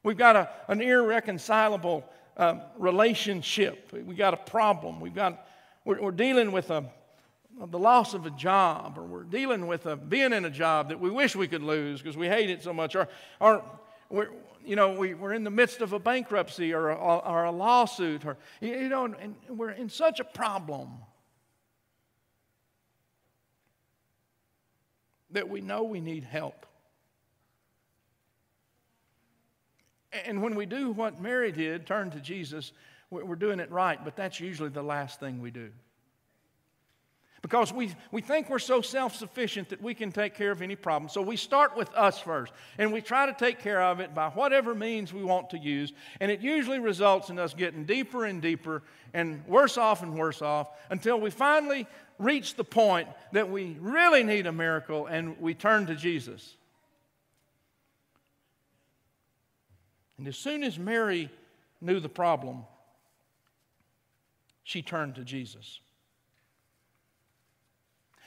We've 0.04 0.18
got 0.18 0.36
a, 0.36 0.50
an 0.68 0.82
irreconcilable 0.82 2.06
um, 2.38 2.62
relationship. 2.78 3.92
We've 3.92 4.18
got 4.18 4.34
a 4.34 4.38
problem. 4.38 5.02
We've 5.02 5.14
got, 5.14 5.46
we're, 5.84 6.02
we're 6.02 6.12
dealing 6.12 6.52
with 6.52 6.70
a, 6.72 6.86
the 7.68 7.80
loss 7.80 8.14
of 8.14 8.26
a 8.26 8.32
job, 8.32 8.98
or 8.98 9.04
we're 9.04 9.24
dealing 9.24 9.68
with 9.68 9.86
a, 9.86 9.98
being 9.98 10.32
in 10.32 10.46
a 10.46 10.50
job 10.50 10.90
that 10.90 11.00
we 11.00 11.10
wish 11.10 11.36
we 11.36 11.48
could 11.48 11.64
lose 11.64 12.02
because 12.02 12.16
we 12.16 12.28
hate 12.28 12.50
it 12.50 12.64
so 12.64 12.72
much, 12.74 12.96
or, 12.96 13.10
or 13.42 13.64
we're, 14.10 14.30
you 14.66 14.78
know, 14.78 14.94
we, 14.94 15.14
we're 15.14 15.34
in 15.34 15.44
the 15.44 15.50
midst 15.50 15.82
of 15.82 15.92
a 15.92 16.00
bankruptcy 16.00 16.74
or 16.74 16.90
a, 16.90 16.96
or 16.96 17.44
a 17.44 17.52
lawsuit, 17.52 18.26
or, 18.26 18.38
you 18.62 18.88
know, 18.88 19.06
and 19.06 19.36
we're 19.50 19.72
in 19.72 19.90
such 19.90 20.22
a 20.22 20.24
problem 20.24 20.90
that 25.32 25.50
we 25.50 25.60
know 25.60 25.84
we 25.84 26.00
need 26.00 26.24
help. 26.24 26.66
And 30.26 30.42
when 30.42 30.56
we 30.56 30.66
do 30.66 30.92
what 30.92 31.22
Mary 31.22 31.52
did, 31.52 31.86
turn 31.86 32.10
to 32.12 32.20
Jesus, 32.20 32.72
we're 33.12 33.36
doing 33.36 33.60
it 33.60 33.72
right, 33.72 34.04
but 34.04 34.16
that's 34.16 34.40
usually 34.40 34.70
the 34.70 34.84
last 34.84 35.20
thing 35.20 35.42
we 35.42 35.52
do. 35.52 35.70
Because 37.42 37.72
we, 37.72 37.96
we 38.12 38.22
think 38.22 38.50
we're 38.50 38.60
so 38.60 38.82
self 38.82 39.16
sufficient 39.16 39.70
that 39.70 39.82
we 39.82 39.94
can 39.94 40.12
take 40.12 40.36
care 40.36 40.52
of 40.52 40.62
any 40.62 40.76
problem. 40.76 41.10
So 41.10 41.22
we 41.22 41.38
start 41.38 41.78
with 41.78 41.90
us 41.94 42.20
first, 42.20 42.52
and 42.78 42.92
we 42.92 43.02
try 43.02 43.26
to 43.26 43.34
take 43.34 43.60
care 43.60 43.82
of 43.82 44.00
it 44.02 44.14
by 44.14 44.30
whatever 44.30 44.76
means 44.76 45.14
we 45.14 45.24
want 45.24 45.52
to 45.52 45.58
use. 45.58 45.94
And 46.20 46.30
it 46.30 46.42
usually 46.42 46.80
results 46.80 47.30
in 47.30 47.40
us 47.40 47.54
getting 47.54 47.86
deeper 47.86 48.26
and 48.26 48.42
deeper 48.42 48.84
and 49.14 49.46
worse 49.48 49.78
off 49.78 50.04
and 50.04 50.18
worse 50.18 50.42
off 50.42 50.70
until 50.90 51.20
we 51.20 51.30
finally 51.30 51.88
reach 52.18 52.56
the 52.56 52.66
point 52.66 53.08
that 53.32 53.50
we 53.50 53.78
really 53.80 54.24
need 54.24 54.46
a 54.46 54.52
miracle 54.52 55.06
and 55.06 55.40
we 55.40 55.54
turn 55.54 55.86
to 55.88 55.96
Jesus. 55.96 56.58
And 60.20 60.28
as 60.28 60.38
soon 60.38 60.64
as 60.64 60.78
Mary 60.78 61.32
knew 61.82 62.00
the 62.00 62.10
problem, 62.10 62.66
she 64.64 64.82
turned 64.82 65.16
to 65.16 65.24
Jesus. 65.24 65.80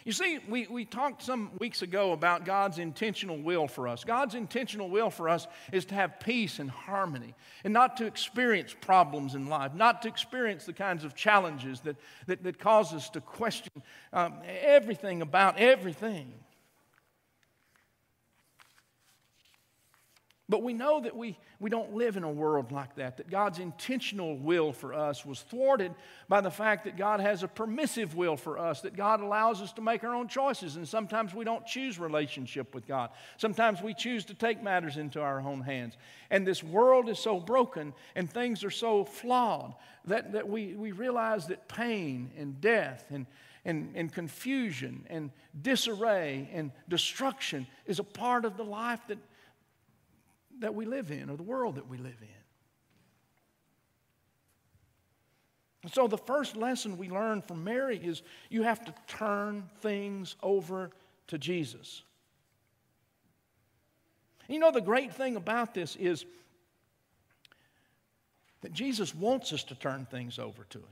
You 0.05 0.13
see, 0.13 0.41
we, 0.49 0.67
we 0.67 0.85
talked 0.85 1.23
some 1.23 1.51
weeks 1.59 1.83
ago 1.83 2.13
about 2.13 2.45
God's 2.45 2.79
intentional 2.79 3.39
will 3.39 3.69
for 3.69 3.87
us. 3.87 4.03
God's 4.03 4.35
intentional 4.35 4.89
will 4.89 5.11
for 5.11 5.29
us 5.29 5.47
is 5.71 5.85
to 5.85 5.95
have 5.95 6.19
peace 6.19 6.59
and 6.59 6.69
harmony 6.69 7.35
and 7.63 7.73
not 7.73 7.99
to 7.99 8.07
experience 8.07 8.75
problems 8.81 9.37
in 9.37 9.47
life, 9.47 9.75
not 9.75 10.03
to 10.03 10.09
experience 10.09 10.65
the 10.65 10.73
kinds 10.73 11.05
of 11.05 11.15
challenges 11.15 11.81
that, 11.83 11.97
that, 12.27 12.43
that 12.43 12.59
cause 12.59 12.93
us 12.93 13.11
to 13.11 13.21
question 13.21 13.71
um, 14.13 14.35
everything 14.49 15.23
about 15.23 15.59
everything. 15.59 16.33
But 20.53 20.63
we 20.63 20.75
know 20.75 21.01
that 21.01 21.17
we, 21.17 21.39
we 21.61 21.71
don't 21.71 21.95
live 21.95 22.19
in 22.19 22.25
a 22.25 22.31
world 22.31 22.73
like 22.73 22.97
that, 22.97 23.17
that 23.17 23.31
God's 23.31 23.59
intentional 23.59 24.37
will 24.37 24.71
for 24.71 24.93
us 24.93 25.25
was 25.25 25.41
thwarted 25.41 25.95
by 26.29 26.43
the 26.43 26.51
fact 26.51 26.85
that 26.85 26.99
God 26.99 27.21
has 27.21 27.43
a 27.43 27.49
permissive 27.49 28.15
will 28.17 28.37
for 28.37 28.59
us, 28.59 28.83
that 28.83 28.95
God 28.95 29.23
allows 29.23 29.63
us 29.63 29.73
to 29.73 29.81
make 29.81 30.05
our 30.05 30.15
own 30.15 30.29
choices. 30.29 30.77
And 30.77 30.87
sometimes 30.87 31.33
we 31.33 31.47
don't 31.47 31.65
choose 31.65 31.99
relationship 31.99 32.75
with 32.75 32.87
God. 32.87 33.09
Sometimes 33.39 33.81
we 33.81 33.95
choose 33.95 34.27
to 34.27 34.35
take 34.35 34.63
matters 34.63 34.99
into 34.99 35.23
our 35.23 35.41
own 35.41 35.63
hands. 35.63 35.97
And 36.31 36.47
this 36.47 36.63
world 36.63 37.09
is 37.09 37.19
so 37.19 37.41
broken 37.41 37.95
and 38.15 38.31
things 38.31 38.63
are 38.63 38.71
so 38.71 39.07
flawed 39.07 39.75
that, 40.05 40.33
that 40.33 40.47
we, 40.47 40.75
we 40.75 40.93
realize 40.93 41.47
that 41.47 41.67
pain 41.67 42.31
and 42.37 42.61
death 42.61 43.07
and, 43.09 43.25
and, 43.65 43.91
and 43.95 44.13
confusion 44.13 45.07
and 45.09 45.31
disarray 45.63 46.51
and 46.53 46.73
destruction 46.91 47.67
is 47.87 47.99
a 47.99 48.05
part 48.05 48.45
of 48.45 48.59
the 48.59 48.65
life 48.65 49.01
that 49.09 49.17
that 50.61 50.75
we 50.75 50.85
live 50.85 51.11
in 51.11 51.31
or 51.31 51.37
the 51.37 51.43
world 51.43 51.77
that 51.77 51.89
we 51.89 51.97
live 51.97 52.19
in. 52.21 52.29
And 55.83 55.93
so, 55.93 56.07
the 56.07 56.19
first 56.19 56.57
lesson 56.57 56.97
we 56.97 57.11
learn 57.11 57.43
from 57.43 57.65
Mary 57.65 57.99
is 57.99 58.23
you 58.51 58.63
have 58.63 58.85
to 58.85 58.95
turn 59.09 59.69
things 59.81 60.37
over 60.43 60.91
to 61.27 61.39
Jesus. 61.39 62.03
You 64.49 64.59
know, 64.59 64.71
the 64.71 64.81
great 64.81 65.13
thing 65.13 65.37
about 65.37 65.75
this 65.75 65.97
is 65.97 66.25
that 68.61 68.73
Jesus 68.73 69.15
wants 69.15 69.53
us 69.53 69.65
to 69.65 69.75
turn 69.75 70.07
things 70.07 70.39
over 70.39 70.65
to 70.65 70.79
Him. 70.79 70.85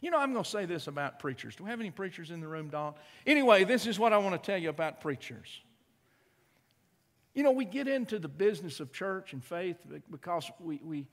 You 0.00 0.10
know, 0.10 0.18
I'm 0.18 0.32
going 0.32 0.44
to 0.44 0.48
say 0.48 0.64
this 0.64 0.86
about 0.86 1.18
preachers. 1.18 1.56
Do 1.56 1.64
we 1.64 1.70
have 1.70 1.80
any 1.80 1.90
preachers 1.90 2.30
in 2.30 2.40
the 2.40 2.46
room, 2.46 2.68
Don? 2.68 2.94
Anyway, 3.26 3.64
this 3.64 3.86
is 3.86 3.98
what 3.98 4.12
I 4.12 4.18
want 4.18 4.40
to 4.40 4.46
tell 4.46 4.58
you 4.58 4.68
about 4.68 5.00
preachers. 5.00 5.60
You 7.38 7.44
know, 7.44 7.52
we 7.52 7.66
get 7.66 7.86
into 7.86 8.18
the 8.18 8.26
business 8.26 8.80
of 8.80 8.92
church 8.92 9.32
and 9.32 9.44
faith 9.44 9.76
because 10.10 10.50
we, 10.58 10.80
we, 10.82 11.06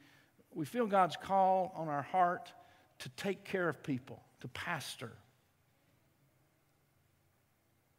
we 0.55 0.65
feel 0.65 0.87
God's 0.87 1.15
call 1.15 1.71
on 1.75 1.87
our 1.87 2.01
heart 2.01 2.51
to 2.97 3.09
take 3.09 3.43
care 3.43 3.69
of 3.69 3.83
people, 3.83 4.23
to 4.41 4.47
pastor. 4.47 5.11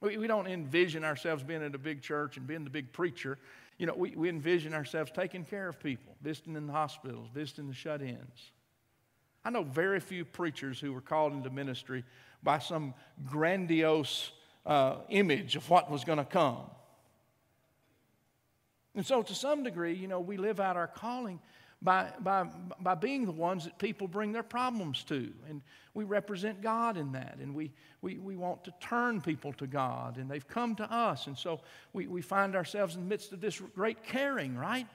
We, 0.00 0.18
we 0.18 0.26
don't 0.26 0.49
envision 0.49 1.04
ourselves 1.04 1.45
being 1.45 1.62
at 1.62 1.76
a 1.76 1.78
big 1.78 2.02
church 2.02 2.37
and 2.37 2.49
being 2.49 2.64
the 2.64 2.71
big 2.71 2.92
preacher. 2.92 3.38
You 3.78 3.87
know, 3.87 3.95
we, 3.95 4.11
we 4.16 4.28
envision 4.28 4.75
ourselves 4.75 5.12
taking 5.14 5.45
care 5.45 5.68
of 5.68 5.78
people, 5.78 6.16
visiting 6.21 6.56
in 6.56 6.66
the 6.66 6.73
hospitals, 6.73 7.28
visiting 7.33 7.68
the 7.68 7.75
shut 7.75 8.02
ins. 8.02 8.50
I 9.45 9.50
know 9.50 9.62
very 9.62 10.00
few 10.00 10.25
preachers 10.25 10.80
who 10.80 10.92
were 10.92 11.00
called 11.00 11.33
into 11.33 11.50
ministry 11.50 12.02
by 12.42 12.59
some 12.59 12.92
grandiose 13.25 14.33
uh, 14.66 14.97
image 15.11 15.54
of 15.54 15.71
what 15.71 15.88
was 15.92 16.02
going 16.02 16.18
to 16.18 16.25
come. 16.25 16.64
And 18.96 19.04
so, 19.06 19.22
to 19.22 19.34
some 19.34 19.62
degree, 19.62 19.94
you 19.94 20.08
know, 20.08 20.20
we 20.20 20.38
live 20.38 20.58
out 20.58 20.76
our 20.76 20.86
calling 20.88 21.38
by, 21.82 22.08
by, 22.20 22.46
by 22.80 22.94
being 22.94 23.26
the 23.26 23.32
ones 23.32 23.64
that 23.64 23.78
people 23.78 24.08
bring 24.08 24.32
their 24.32 24.42
problems 24.42 25.04
to. 25.04 25.30
And 25.48 25.60
we 25.92 26.04
represent 26.04 26.62
God 26.62 26.96
in 26.96 27.12
that. 27.12 27.36
And 27.40 27.54
we, 27.54 27.72
we, 28.00 28.18
we 28.18 28.36
want 28.36 28.64
to 28.64 28.74
turn 28.80 29.20
people 29.20 29.52
to 29.54 29.66
God. 29.66 30.16
And 30.16 30.30
they've 30.30 30.46
come 30.48 30.74
to 30.76 30.90
us. 30.90 31.26
And 31.26 31.36
so 31.36 31.60
we, 31.92 32.06
we 32.06 32.22
find 32.22 32.56
ourselves 32.56 32.94
in 32.96 33.02
the 33.02 33.06
midst 33.06 33.32
of 33.32 33.42
this 33.42 33.60
great 33.60 34.02
caring, 34.02 34.56
right? 34.56 34.86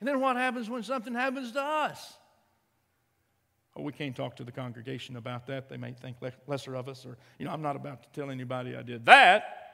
And 0.00 0.08
then 0.08 0.20
what 0.20 0.36
happens 0.36 0.68
when 0.68 0.82
something 0.82 1.14
happens 1.14 1.52
to 1.52 1.62
us? 1.62 2.18
Oh, 3.76 3.82
we 3.82 3.92
can't 3.92 4.16
talk 4.16 4.36
to 4.36 4.44
the 4.44 4.52
congregation 4.52 5.16
about 5.16 5.46
that. 5.46 5.68
They 5.68 5.76
may 5.76 5.92
think 5.92 6.16
lesser 6.46 6.74
of 6.74 6.88
us. 6.88 7.06
Or, 7.06 7.16
you 7.38 7.44
know, 7.44 7.52
I'm 7.52 7.62
not 7.62 7.76
about 7.76 8.02
to 8.02 8.20
tell 8.20 8.30
anybody 8.30 8.74
I 8.74 8.82
did 8.82 9.06
that. 9.06 9.65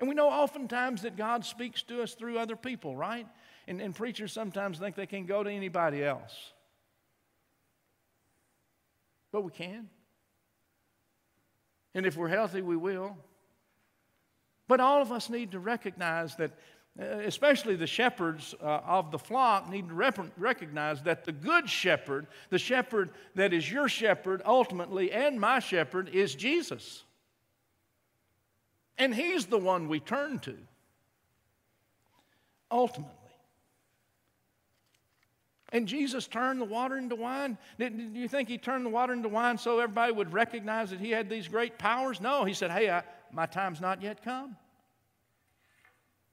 And 0.00 0.08
we 0.08 0.14
know 0.14 0.30
oftentimes 0.30 1.02
that 1.02 1.16
God 1.16 1.44
speaks 1.44 1.82
to 1.84 2.02
us 2.02 2.14
through 2.14 2.38
other 2.38 2.56
people, 2.56 2.96
right? 2.96 3.26
And, 3.68 3.82
and 3.82 3.94
preachers 3.94 4.32
sometimes 4.32 4.78
think 4.78 4.96
they 4.96 5.06
can 5.06 5.26
go 5.26 5.44
to 5.44 5.50
anybody 5.50 6.02
else. 6.02 6.34
But 9.30 9.42
we 9.42 9.52
can. 9.52 9.90
And 11.94 12.06
if 12.06 12.16
we're 12.16 12.28
healthy, 12.28 12.62
we 12.62 12.76
will. 12.76 13.16
But 14.68 14.80
all 14.80 15.02
of 15.02 15.12
us 15.12 15.28
need 15.28 15.52
to 15.52 15.58
recognize 15.58 16.34
that, 16.36 16.52
uh, 16.98 17.04
especially 17.04 17.76
the 17.76 17.86
shepherds 17.86 18.54
uh, 18.62 18.80
of 18.86 19.10
the 19.10 19.18
flock, 19.18 19.68
need 19.68 19.88
to 19.88 19.94
rep- 19.94 20.32
recognize 20.38 21.02
that 21.02 21.24
the 21.24 21.32
good 21.32 21.68
shepherd, 21.68 22.26
the 22.48 22.58
shepherd 22.58 23.10
that 23.34 23.52
is 23.52 23.70
your 23.70 23.88
shepherd 23.88 24.40
ultimately 24.46 25.12
and 25.12 25.38
my 25.38 25.58
shepherd, 25.58 26.08
is 26.08 26.34
Jesus. 26.34 27.04
And 29.00 29.14
He's 29.14 29.46
the 29.46 29.58
one 29.58 29.88
we 29.88 29.98
turn 29.98 30.38
to, 30.40 30.56
ultimately. 32.70 33.16
And 35.72 35.88
Jesus 35.88 36.26
turned 36.26 36.60
the 36.60 36.66
water 36.66 36.98
into 36.98 37.16
wine. 37.16 37.56
Did, 37.78 37.96
did, 37.96 38.16
you 38.16 38.28
think 38.28 38.48
he 38.48 38.58
turned 38.58 38.84
the 38.84 38.90
water 38.90 39.12
into 39.12 39.28
wine 39.28 39.56
so 39.56 39.78
everybody 39.78 40.12
would 40.12 40.32
recognize 40.32 40.90
that 40.90 40.98
he 40.98 41.10
had 41.10 41.30
these 41.30 41.48
great 41.48 41.78
powers? 41.78 42.20
No, 42.20 42.44
he 42.44 42.52
said, 42.52 42.72
Hey, 42.72 42.90
I, 42.90 43.04
my 43.32 43.46
time's 43.46 43.80
not 43.80 44.02
yet 44.02 44.22
come. 44.24 44.56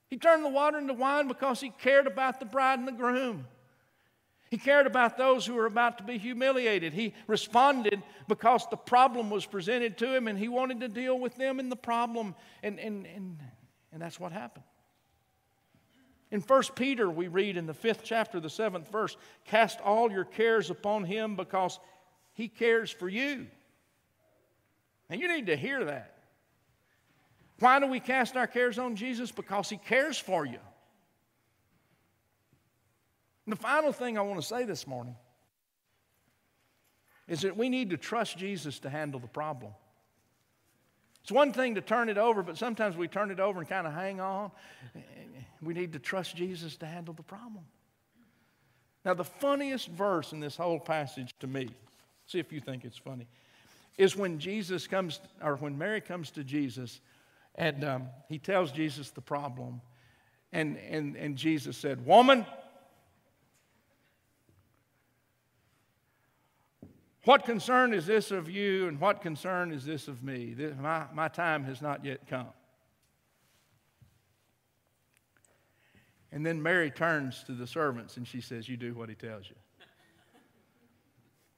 He 0.10 0.18
turned 0.18 0.44
the 0.44 0.50
water 0.50 0.80
into 0.80 0.94
wine 0.94 1.28
because 1.28 1.62
he 1.62 1.70
cared 1.70 2.08
about 2.08 2.40
the 2.40 2.46
bride 2.46 2.80
and 2.80 2.88
the 2.88 2.94
groom. 2.94 3.46
He 4.50 4.58
cared 4.58 4.88
about 4.88 5.18
those 5.18 5.46
who 5.46 5.56
were 5.56 5.66
about 5.66 5.98
to 5.98 6.04
be 6.04 6.18
humiliated. 6.18 6.94
He 6.94 7.13
responded 7.27 8.01
because 8.27 8.66
the 8.70 8.77
problem 8.77 9.30
was 9.30 9.46
presented 9.46 9.98
to 9.98 10.16
him 10.16 10.27
and 10.27 10.39
he 10.39 10.48
wanted 10.48 10.80
to 10.82 10.88
deal 10.88 11.20
with 11.20 11.36
them 11.36 11.60
in 11.60 11.70
the 11.70 11.75
problem. 11.75 12.34
And, 12.63 12.80
and, 12.80 13.06
and, 13.06 13.39
and 13.92 14.01
that's 14.01 14.20
what 14.20 14.32
happened. 14.32 14.63
In 16.32 16.42
1 16.42 16.63
Peter, 16.75 17.10
we 17.10 17.27
read 17.27 17.58
in 17.58 17.66
the 17.66 17.74
fifth 17.74 18.01
chapter, 18.04 18.39
the 18.39 18.50
seventh 18.50 18.92
verse 18.92 19.16
cast 19.46 19.80
all 19.82 20.12
your 20.12 20.25
cares 20.25 20.70
upon 20.70 21.04
him 21.04 21.36
because 21.36 21.80
he 22.34 22.48
cares 22.48 22.92
for 22.92 23.10
you. 23.10 23.48
And 25.10 25.22
you 25.22 25.27
need 25.27 25.48
to 25.48 25.56
hear 25.56 25.86
that. 25.86 26.18
Why 27.60 27.80
do 27.80 27.88
we 27.88 28.00
cast 28.00 28.36
our 28.36 28.48
cares 28.48 28.77
on 28.77 28.96
Jesus? 28.96 29.32
Because 29.32 29.70
He 29.70 29.77
cares 29.77 30.18
for 30.18 30.46
you. 30.46 30.60
And 33.48 33.54
the 33.54 33.62
final 33.62 33.94
thing 33.94 34.18
I 34.18 34.22
want 34.22 34.42
to 34.42 34.46
say 34.46 34.66
this 34.66 34.86
morning 34.86 35.16
is 37.30 37.44
that 37.44 37.56
we 37.56 37.70
need 37.70 37.92
to 37.92 37.98
trust 37.98 38.38
Jesus 38.38 38.80
to 38.80 38.89
handle 38.89 39.22
the 39.22 39.27
problem. 39.27 39.72
It's 41.22 41.32
one 41.32 41.54
thing 41.54 41.75
to 41.75 41.82
turn 41.82 42.10
it 42.10 42.18
over, 42.18 42.44
but 42.44 42.58
sometimes 42.58 42.98
we 42.98 43.08
turn 43.08 43.32
it 43.32 43.39
over 43.39 43.60
and 43.60 43.68
kind 43.68 43.88
of 43.88 43.94
hang 43.94 44.20
on. 44.20 44.51
We 45.62 45.74
need 45.74 45.94
to 45.94 46.00
trust 46.00 46.36
Jesus 46.36 46.75
to 46.77 46.86
handle 46.86 47.13
the 47.13 47.24
problem. 47.24 47.63
Now, 49.06 49.13
the 49.13 49.24
funniest 49.24 49.88
verse 49.88 50.34
in 50.34 50.42
this 50.42 50.58
whole 50.58 50.82
passage 50.82 51.34
to 51.39 51.48
me, 51.48 51.70
see 52.25 52.39
if 52.39 52.51
you 52.51 52.60
think 52.60 52.84
it's 52.84 52.98
funny, 52.98 53.27
is 53.98 54.18
when 54.18 54.39
Jesus 54.39 54.88
comes, 54.88 55.22
or 55.42 55.56
when 55.56 55.77
Mary 55.77 56.01
comes 56.01 56.32
to 56.32 56.44
Jesus 56.44 57.00
and 57.56 57.86
um, 57.86 58.08
he 58.27 58.39
tells 58.39 58.74
Jesus 58.74 59.12
the 59.12 59.22
problem. 59.22 59.80
And, 60.51 60.77
and, 60.89 61.16
and 61.16 61.38
Jesus 61.38 61.77
said, 61.77 62.06
Woman, 62.06 62.46
what 67.28 67.44
concern 67.44 67.94
is 67.94 68.06
this 68.06 68.32
of 68.32 68.50
you, 68.50 68.88
and 68.88 69.02
what 69.02 69.22
concern 69.22 69.74
is 69.74 69.84
this 69.84 70.08
of 70.08 70.24
me? 70.24 70.54
This, 70.54 70.74
my, 70.80 71.04
my 71.14 71.28
time 71.28 71.66
has 71.66 71.82
not 71.82 72.06
yet 72.06 72.26
come. 72.26 72.48
And 76.32 76.46
then 76.46 76.64
Mary 76.64 76.90
turns 76.90 77.44
to 77.44 77.52
the 77.52 77.68
servants 77.68 78.16
and 78.16 78.26
she 78.26 78.40
says, 78.40 78.70
You 78.70 78.78
do 78.78 78.94
what 78.94 79.10
he 79.10 79.16
tells 79.16 79.50
you. 79.50 79.58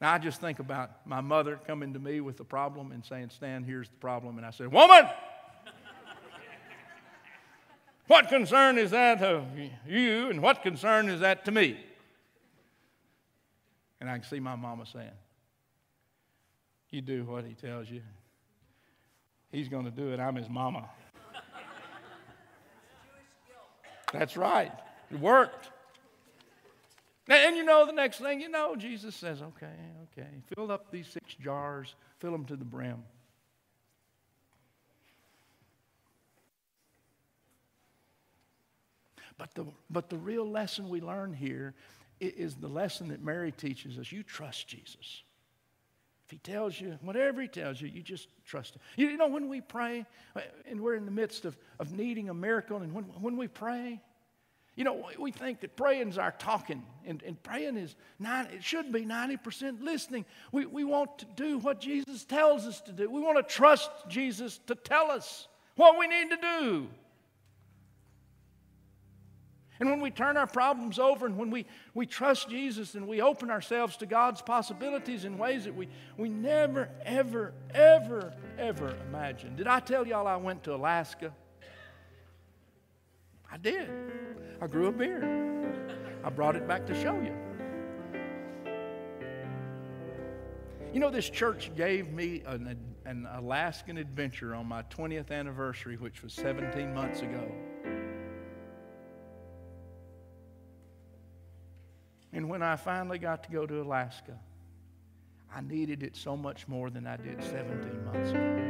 Now, 0.02 0.14
I 0.14 0.18
just 0.18 0.42
think 0.42 0.58
about 0.58 1.06
my 1.06 1.22
mother 1.22 1.60
coming 1.68 1.94
to 1.94 2.00
me 2.00 2.20
with 2.20 2.40
a 2.40 2.44
problem 2.44 2.92
and 2.92 3.06
saying, 3.06 3.30
Stan, 3.30 3.64
here's 3.64 3.90
the 3.90 3.98
problem. 3.98 4.38
And 4.38 4.48
I 4.48 4.52
said, 4.52 4.72
Woman! 4.72 5.06
What 8.08 8.28
concern 8.28 8.80
is 8.80 8.90
that 8.90 9.22
of 9.22 9.46
you, 9.88 10.32
and 10.32 10.42
what 10.42 10.64
concern 10.64 11.10
is 11.10 11.20
that 11.20 11.46
to 11.46 11.52
me? 11.52 11.80
And 14.02 14.10
I 14.10 14.18
can 14.18 14.28
see 14.28 14.40
my 14.40 14.56
mama 14.56 14.88
saying, 14.92 15.12
You 16.92 17.02
do 17.02 17.24
what 17.24 17.46
he 17.46 17.54
tells 17.54 17.90
you. 17.90 18.02
He's 19.52 19.68
going 19.68 19.86
to 19.86 19.92
do 19.92 20.12
it. 20.12 20.20
I'm 20.20 20.36
his 20.36 20.50
mama. 20.50 20.90
That's 24.12 24.36
right. 24.36 24.72
It 25.12 25.20
worked. 25.20 25.70
And 27.28 27.56
you 27.56 27.64
know, 27.64 27.86
the 27.86 27.92
next 27.92 28.18
thing 28.18 28.42
you 28.42 28.50
know, 28.50 28.76
Jesus 28.76 29.16
says, 29.16 29.42
Okay, 29.42 29.68
okay, 30.18 30.30
fill 30.56 30.72
up 30.72 30.92
these 30.92 31.08
six 31.08 31.36
jars, 31.36 31.94
fill 32.20 32.32
them 32.32 32.46
to 32.46 32.56
the 32.56 32.66
brim. 32.66 33.04
But 39.38 39.54
the, 39.54 39.66
but 39.90 40.10
the 40.10 40.18
real 40.18 40.50
lesson 40.50 40.90
we 40.90 41.02
learn 41.02 41.34
here 41.34 41.74
is 42.20 42.56
the 42.56 42.68
lesson 42.68 43.08
that 43.10 43.24
Mary 43.24 43.52
teaches 43.52 43.98
us. 43.98 44.12
You 44.12 44.22
trust 44.22 44.68
Jesus. 44.68 45.24
If 46.30 46.34
he 46.34 46.38
tells 46.38 46.80
you, 46.80 46.96
whatever 47.02 47.42
he 47.42 47.48
tells 47.48 47.82
you, 47.82 47.88
you 47.88 48.04
just 48.04 48.28
trust 48.46 48.76
him. 48.76 48.82
You 48.98 49.18
know, 49.18 49.30
when 49.30 49.50
we 49.50 49.62
pray, 49.62 50.06
uh, 50.36 50.42
and 50.70 50.80
we're 50.80 50.94
in 50.94 51.06
the 51.06 51.12
midst 51.12 51.44
of, 51.44 51.58
of 51.80 51.92
needing 51.92 52.30
a 52.30 52.36
miracle, 52.36 52.78
and 52.78 52.94
when, 52.94 53.06
when 53.06 53.36
we 53.36 53.48
pray, 53.48 54.00
you 54.76 54.84
know, 54.84 55.10
we 55.18 55.32
think 55.32 55.62
that 55.62 55.76
praying 55.76 56.10
is 56.10 56.20
our 56.20 56.30
talking, 56.30 56.84
and, 57.04 57.24
and 57.24 57.42
praying 57.42 57.78
is, 57.78 57.96
90, 58.20 58.58
it 58.58 58.64
should 58.64 58.92
be 58.92 59.06
90% 59.06 59.82
listening. 59.82 60.24
We, 60.52 60.68
we 60.68 60.84
want 60.84 61.18
to 61.18 61.26
do 61.36 61.58
what 61.58 61.82
Jesus 61.82 62.26
tells 62.26 62.68
us 62.68 62.80
to 62.82 62.92
do. 62.92 63.10
We 63.10 63.22
want 63.22 63.38
to 63.38 63.56
trust 63.56 63.90
Jesus 64.08 64.60
to 64.68 64.76
tell 64.76 65.10
us 65.10 65.48
what 65.78 65.98
we 65.98 66.06
need 66.06 66.30
to 66.30 66.38
do. 66.38 66.90
And 69.80 69.90
when 69.90 70.02
we 70.02 70.12
turn 70.12 70.36
our 70.36 70.48
problems 70.48 71.00
over 71.00 71.26
and 71.26 71.38
when 71.38 71.50
we, 71.50 71.66
we 71.94 72.06
trust 72.06 72.50
Jesus 72.50 72.96
and 72.96 73.08
we 73.08 73.22
open 73.22 73.50
ourselves 73.50 73.96
to 73.98 74.06
God's 74.06 74.42
possibilities 74.42 75.24
in 75.24 75.38
ways 75.38 75.64
that 75.64 75.76
we, 75.76 75.88
we 76.18 76.28
never, 76.28 76.90
ever, 77.06 77.54
ever, 77.74 78.34
ever 78.58 78.98
imagined. 79.08 79.56
Did 79.56 79.68
I 79.68 79.80
tell 79.80 80.06
y'all 80.06 80.28
I 80.28 80.36
went 80.36 80.64
to 80.66 80.76
Alaska? 80.76 81.32
I 83.50 83.58
did. 83.58 83.90
I 84.62 84.68
grew 84.68 84.88
a 84.88 84.92
beard. 84.92 85.24
I 86.26 86.30
brought 86.30 86.58
it 86.58 86.68
back 86.68 86.86
to 86.88 87.02
show 87.02 87.14
you. 87.14 87.34
You 90.94 91.00
know, 91.00 91.10
this 91.10 91.30
church 91.30 91.72
gave 91.78 92.12
me 92.12 92.44
an, 92.46 92.78
an 93.06 93.28
Alaskan 93.34 93.98
adventure 93.98 94.56
on 94.56 94.66
my 94.66 94.82
20th 94.84 95.32
anniversary, 95.32 95.96
which 95.96 96.22
was 96.22 96.34
17 96.34 96.94
months 96.94 97.22
ago. 97.22 97.50
When 102.50 102.64
I 102.64 102.76
finally 102.76 103.20
got 103.20 103.44
to 103.44 103.52
go 103.52 103.68
to 103.68 103.80
Alaska, 103.82 104.36
I 105.54 105.62
needed 105.62 106.02
it 106.02 106.16
so 106.16 106.36
much 106.36 106.68
more 106.68 106.90
than 106.90 107.06
I 107.06 107.16
did 107.16 107.44
17 107.44 108.06
months 108.06 108.32
ago. 108.32 108.66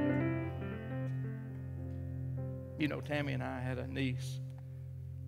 You 2.78 2.90
know, 2.90 3.00
Tammy 3.00 3.34
and 3.34 3.42
I 3.42 3.62
had 3.62 3.78
a 3.78 3.88
niece. 3.88 4.42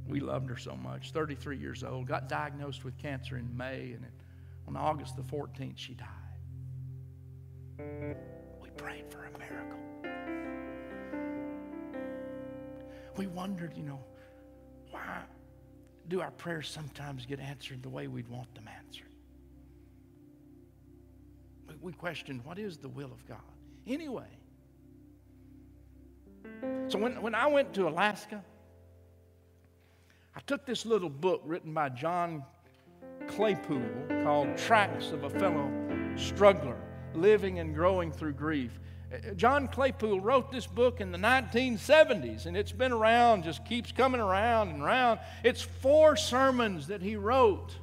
We 0.05 0.19
loved 0.19 0.49
her 0.49 0.57
so 0.57 0.75
much. 0.75 1.11
33 1.11 1.57
years 1.57 1.83
old, 1.83 2.07
got 2.07 2.27
diagnosed 2.27 2.83
with 2.83 2.97
cancer 2.97 3.37
in 3.37 3.55
May, 3.55 3.93
and 3.93 4.05
on 4.67 4.75
August 4.75 5.15
the 5.15 5.23
14th, 5.23 5.77
she 5.77 5.93
died. 5.93 6.07
We 8.61 8.69
prayed 8.71 9.05
for 9.09 9.23
a 9.23 9.31
miracle. 9.39 9.79
We 13.15 13.27
wondered, 13.27 13.73
you 13.77 13.83
know, 13.83 14.03
why, 14.89 15.21
do 16.07 16.21
our 16.21 16.31
prayers 16.31 16.69
sometimes 16.69 17.25
get 17.25 17.39
answered 17.39 17.83
the 17.83 17.89
way 17.89 18.07
we'd 18.07 18.27
want 18.27 18.53
them 18.55 18.67
answered? 18.67 19.07
We 21.81 21.93
question 21.93 22.41
what 22.43 22.59
is 22.59 22.77
the 22.77 22.89
will 22.89 23.11
of 23.11 23.25
God? 23.25 23.39
Anyway, 23.87 24.27
so 26.87 26.99
when, 26.99 27.21
when 27.21 27.33
I 27.33 27.47
went 27.47 27.73
to 27.73 27.87
Alaska, 27.87 28.43
I 30.35 30.39
took 30.41 30.65
this 30.65 30.85
little 30.85 31.09
book 31.09 31.41
written 31.45 31.73
by 31.73 31.89
John 31.89 32.43
Claypool 33.27 33.81
called 34.23 34.55
Tracks 34.57 35.11
of 35.11 35.23
a 35.23 35.29
Fellow 35.29 35.71
Struggler 36.15 36.77
Living 37.13 37.59
and 37.59 37.73
Growing 37.73 38.11
Through 38.11 38.33
Grief. 38.33 38.79
John 39.35 39.67
Claypool 39.67 40.21
wrote 40.21 40.51
this 40.51 40.65
book 40.65 41.01
in 41.01 41.11
the 41.11 41.17
1970s, 41.17 42.45
and 42.45 42.55
it's 42.55 42.71
been 42.71 42.93
around, 42.93 43.43
just 43.43 43.65
keeps 43.65 43.91
coming 43.91 44.21
around 44.21 44.69
and 44.69 44.81
around. 44.81 45.19
It's 45.43 45.61
four 45.61 46.15
sermons 46.15 46.87
that 46.87 47.01
he 47.01 47.17
wrote, 47.17 47.75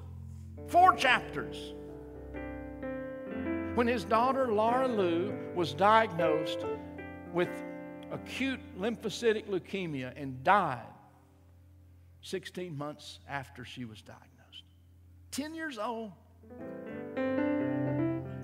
four 0.68 0.94
chapters. 0.94 1.74
When 3.74 3.86
his 3.86 4.04
daughter 4.04 4.48
Laura 4.50 4.88
Lou 4.88 5.32
was 5.54 5.74
diagnosed 5.74 6.64
with 7.32 7.50
acute 8.10 8.60
lymphocytic 8.80 9.46
leukemia 9.48 10.12
and 10.16 10.42
died 10.42 10.80
16 12.22 12.76
months 12.76 13.20
after 13.28 13.64
she 13.64 13.84
was 13.84 14.00
diagnosed. 14.00 14.64
10 15.30 15.54
years 15.54 15.78
old. 15.78 16.12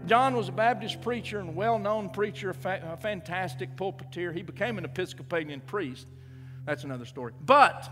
John 0.06 0.36
was 0.36 0.48
a 0.48 0.52
Baptist 0.52 1.00
preacher 1.00 1.40
and 1.40 1.56
well 1.56 1.78
known 1.78 2.10
preacher, 2.10 2.50
a 2.50 2.96
fantastic 2.96 3.74
pulpiteer. 3.76 4.34
He 4.34 4.42
became 4.42 4.76
an 4.76 4.84
Episcopalian 4.84 5.60
priest. 5.60 6.06
That's 6.66 6.84
another 6.84 7.06
story. 7.06 7.32
But 7.44 7.90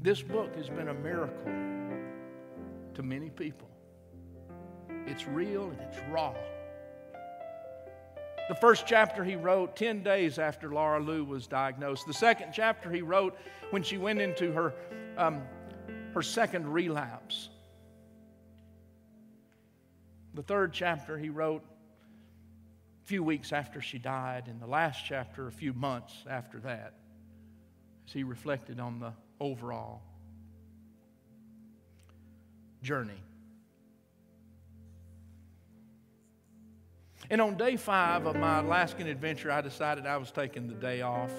this 0.00 0.22
book 0.22 0.56
has 0.56 0.68
been 0.68 0.88
a 0.88 0.94
miracle 0.94 1.52
to 2.94 3.02
many 3.02 3.28
people. 3.28 3.68
It's 5.06 5.26
real 5.26 5.64
and 5.64 5.80
it's 5.80 5.98
raw. 6.10 6.34
The 8.48 8.54
first 8.54 8.86
chapter 8.86 9.22
he 9.22 9.36
wrote 9.36 9.76
10 9.76 10.02
days 10.02 10.38
after 10.38 10.72
Laura 10.72 11.00
Lou 11.00 11.24
was 11.24 11.46
diagnosed. 11.46 12.06
The 12.06 12.14
second 12.14 12.52
chapter 12.52 12.90
he 12.90 13.02
wrote 13.02 13.38
when 13.70 13.82
she 13.82 13.98
went 13.98 14.20
into 14.20 14.50
her, 14.52 14.74
um, 15.16 15.42
her 16.14 16.22
second 16.22 16.66
relapse. 16.66 17.50
The 20.34 20.42
third 20.42 20.72
chapter 20.72 21.18
he 21.18 21.28
wrote 21.28 21.62
a 23.02 23.06
few 23.06 23.22
weeks 23.22 23.52
after 23.52 23.80
she 23.80 23.98
died, 23.98 24.48
and 24.48 24.60
the 24.60 24.66
last 24.66 25.04
chapter 25.04 25.46
a 25.46 25.52
few 25.52 25.72
months 25.72 26.14
after 26.28 26.58
that, 26.60 26.94
as 28.06 28.12
he 28.12 28.22
reflected 28.22 28.80
on 28.80 28.98
the 28.98 29.12
overall 29.40 30.02
journey. 32.82 33.22
And 37.30 37.40
on 37.40 37.56
day 37.56 37.76
five 37.76 38.26
of 38.26 38.36
my 38.36 38.60
Alaskan 38.60 39.06
adventure, 39.06 39.50
I 39.50 39.60
decided 39.60 40.06
I 40.06 40.16
was 40.16 40.30
taking 40.30 40.68
the 40.68 40.74
day 40.74 41.02
off. 41.02 41.32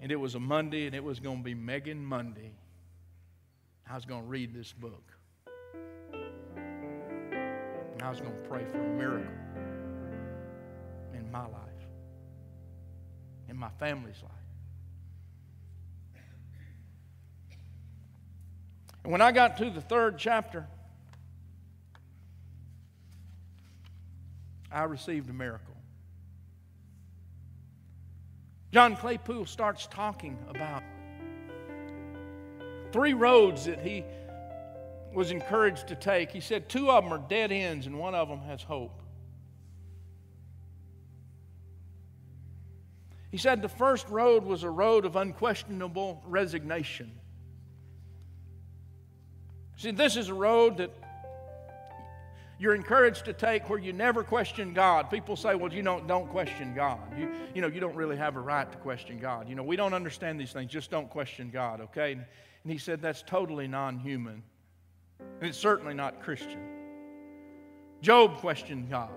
And 0.00 0.12
it 0.12 0.16
was 0.16 0.36
a 0.36 0.40
Monday, 0.40 0.86
and 0.86 0.94
it 0.94 1.02
was 1.02 1.18
going 1.18 1.38
to 1.38 1.42
be 1.42 1.54
Megan 1.54 2.04
Monday. 2.04 2.52
I 3.90 3.96
was 3.96 4.04
going 4.04 4.22
to 4.22 4.28
read 4.28 4.54
this 4.54 4.72
book. 4.72 5.17
And 7.98 8.06
I 8.06 8.10
was 8.10 8.20
going 8.20 8.32
to 8.32 8.48
pray 8.48 8.64
for 8.70 8.80
a 8.80 8.94
miracle 8.94 9.32
in 11.14 11.28
my 11.32 11.38
my 11.38 11.46
life, 11.46 11.86
in 13.48 13.56
my 13.56 13.70
family's 13.78 14.22
life. 14.22 14.32
And 19.02 19.12
when 19.12 19.20
I 19.20 19.32
got 19.32 19.56
to 19.58 19.70
the 19.70 19.80
third 19.80 20.18
chapter, 20.18 20.66
I 24.70 24.84
received 24.84 25.30
a 25.30 25.32
miracle. 25.32 25.76
John 28.72 28.96
Claypool 28.96 29.46
starts 29.46 29.86
talking 29.86 30.38
about 30.48 30.82
three 32.92 33.14
roads 33.14 33.64
that 33.66 33.80
he 33.80 34.04
was 35.12 35.30
encouraged 35.30 35.88
to 35.88 35.94
take. 35.94 36.30
He 36.30 36.40
said 36.40 36.68
two 36.68 36.90
of 36.90 37.04
them 37.04 37.12
are 37.12 37.24
dead 37.28 37.52
ends 37.52 37.86
and 37.86 37.98
one 37.98 38.14
of 38.14 38.28
them 38.28 38.40
has 38.40 38.62
hope. 38.62 39.02
He 43.30 43.36
said 43.36 43.60
the 43.60 43.68
first 43.68 44.08
road 44.08 44.44
was 44.44 44.62
a 44.62 44.70
road 44.70 45.04
of 45.04 45.16
unquestionable 45.16 46.22
resignation. 46.26 47.12
See, 49.76 49.90
this 49.90 50.16
is 50.16 50.28
a 50.28 50.34
road 50.34 50.78
that 50.78 50.90
you're 52.58 52.74
encouraged 52.74 53.26
to 53.26 53.32
take 53.32 53.70
where 53.70 53.78
you 53.78 53.92
never 53.92 54.24
question 54.24 54.74
God. 54.74 55.10
People 55.10 55.36
say, 55.36 55.54
well, 55.54 55.72
you 55.72 55.82
know, 55.82 56.00
don't 56.00 56.28
question 56.30 56.74
God. 56.74 56.98
You, 57.16 57.30
you 57.54 57.62
know, 57.62 57.68
you 57.68 57.78
don't 57.78 57.94
really 57.94 58.16
have 58.16 58.34
a 58.34 58.40
right 58.40 58.70
to 58.70 58.78
question 58.78 59.20
God. 59.20 59.48
You 59.48 59.54
know, 59.54 59.62
we 59.62 59.76
don't 59.76 59.94
understand 59.94 60.40
these 60.40 60.52
things. 60.52 60.70
Just 60.70 60.90
don't 60.90 61.08
question 61.08 61.50
God, 61.50 61.80
okay? 61.82 62.12
And, 62.12 62.24
and 62.64 62.72
he 62.72 62.78
said 62.78 63.00
that's 63.00 63.22
totally 63.22 63.68
non 63.68 63.98
human. 63.98 64.42
And 65.20 65.48
it's 65.48 65.58
certainly 65.58 65.94
not 65.94 66.22
Christian. 66.22 66.60
Job 68.00 68.36
questioned 68.38 68.90
God. 68.90 69.10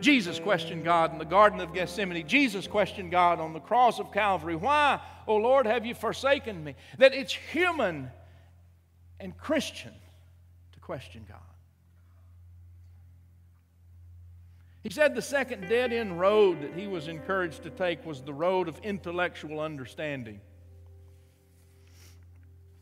Jesus 0.00 0.38
questioned 0.40 0.84
God 0.84 1.12
in 1.12 1.18
the 1.18 1.24
Garden 1.24 1.60
of 1.60 1.72
Gethsemane. 1.72 2.26
Jesus 2.26 2.66
questioned 2.66 3.10
God 3.10 3.40
on 3.40 3.52
the 3.52 3.60
cross 3.60 4.00
of 4.00 4.12
Calvary. 4.12 4.56
Why, 4.56 5.00
O 5.26 5.36
Lord, 5.36 5.66
have 5.66 5.86
you 5.86 5.94
forsaken 5.94 6.62
me? 6.62 6.74
That 6.98 7.14
it's 7.14 7.32
human 7.32 8.10
and 9.20 9.36
Christian 9.38 9.92
to 10.72 10.80
question 10.80 11.24
God. 11.28 11.38
He 14.82 14.90
said 14.90 15.14
the 15.14 15.22
second 15.22 15.68
dead 15.68 15.92
end 15.92 16.20
road 16.20 16.60
that 16.60 16.74
he 16.74 16.86
was 16.86 17.08
encouraged 17.08 17.62
to 17.62 17.70
take 17.70 18.04
was 18.04 18.20
the 18.20 18.34
road 18.34 18.68
of 18.68 18.78
intellectual 18.80 19.60
understanding. 19.60 20.40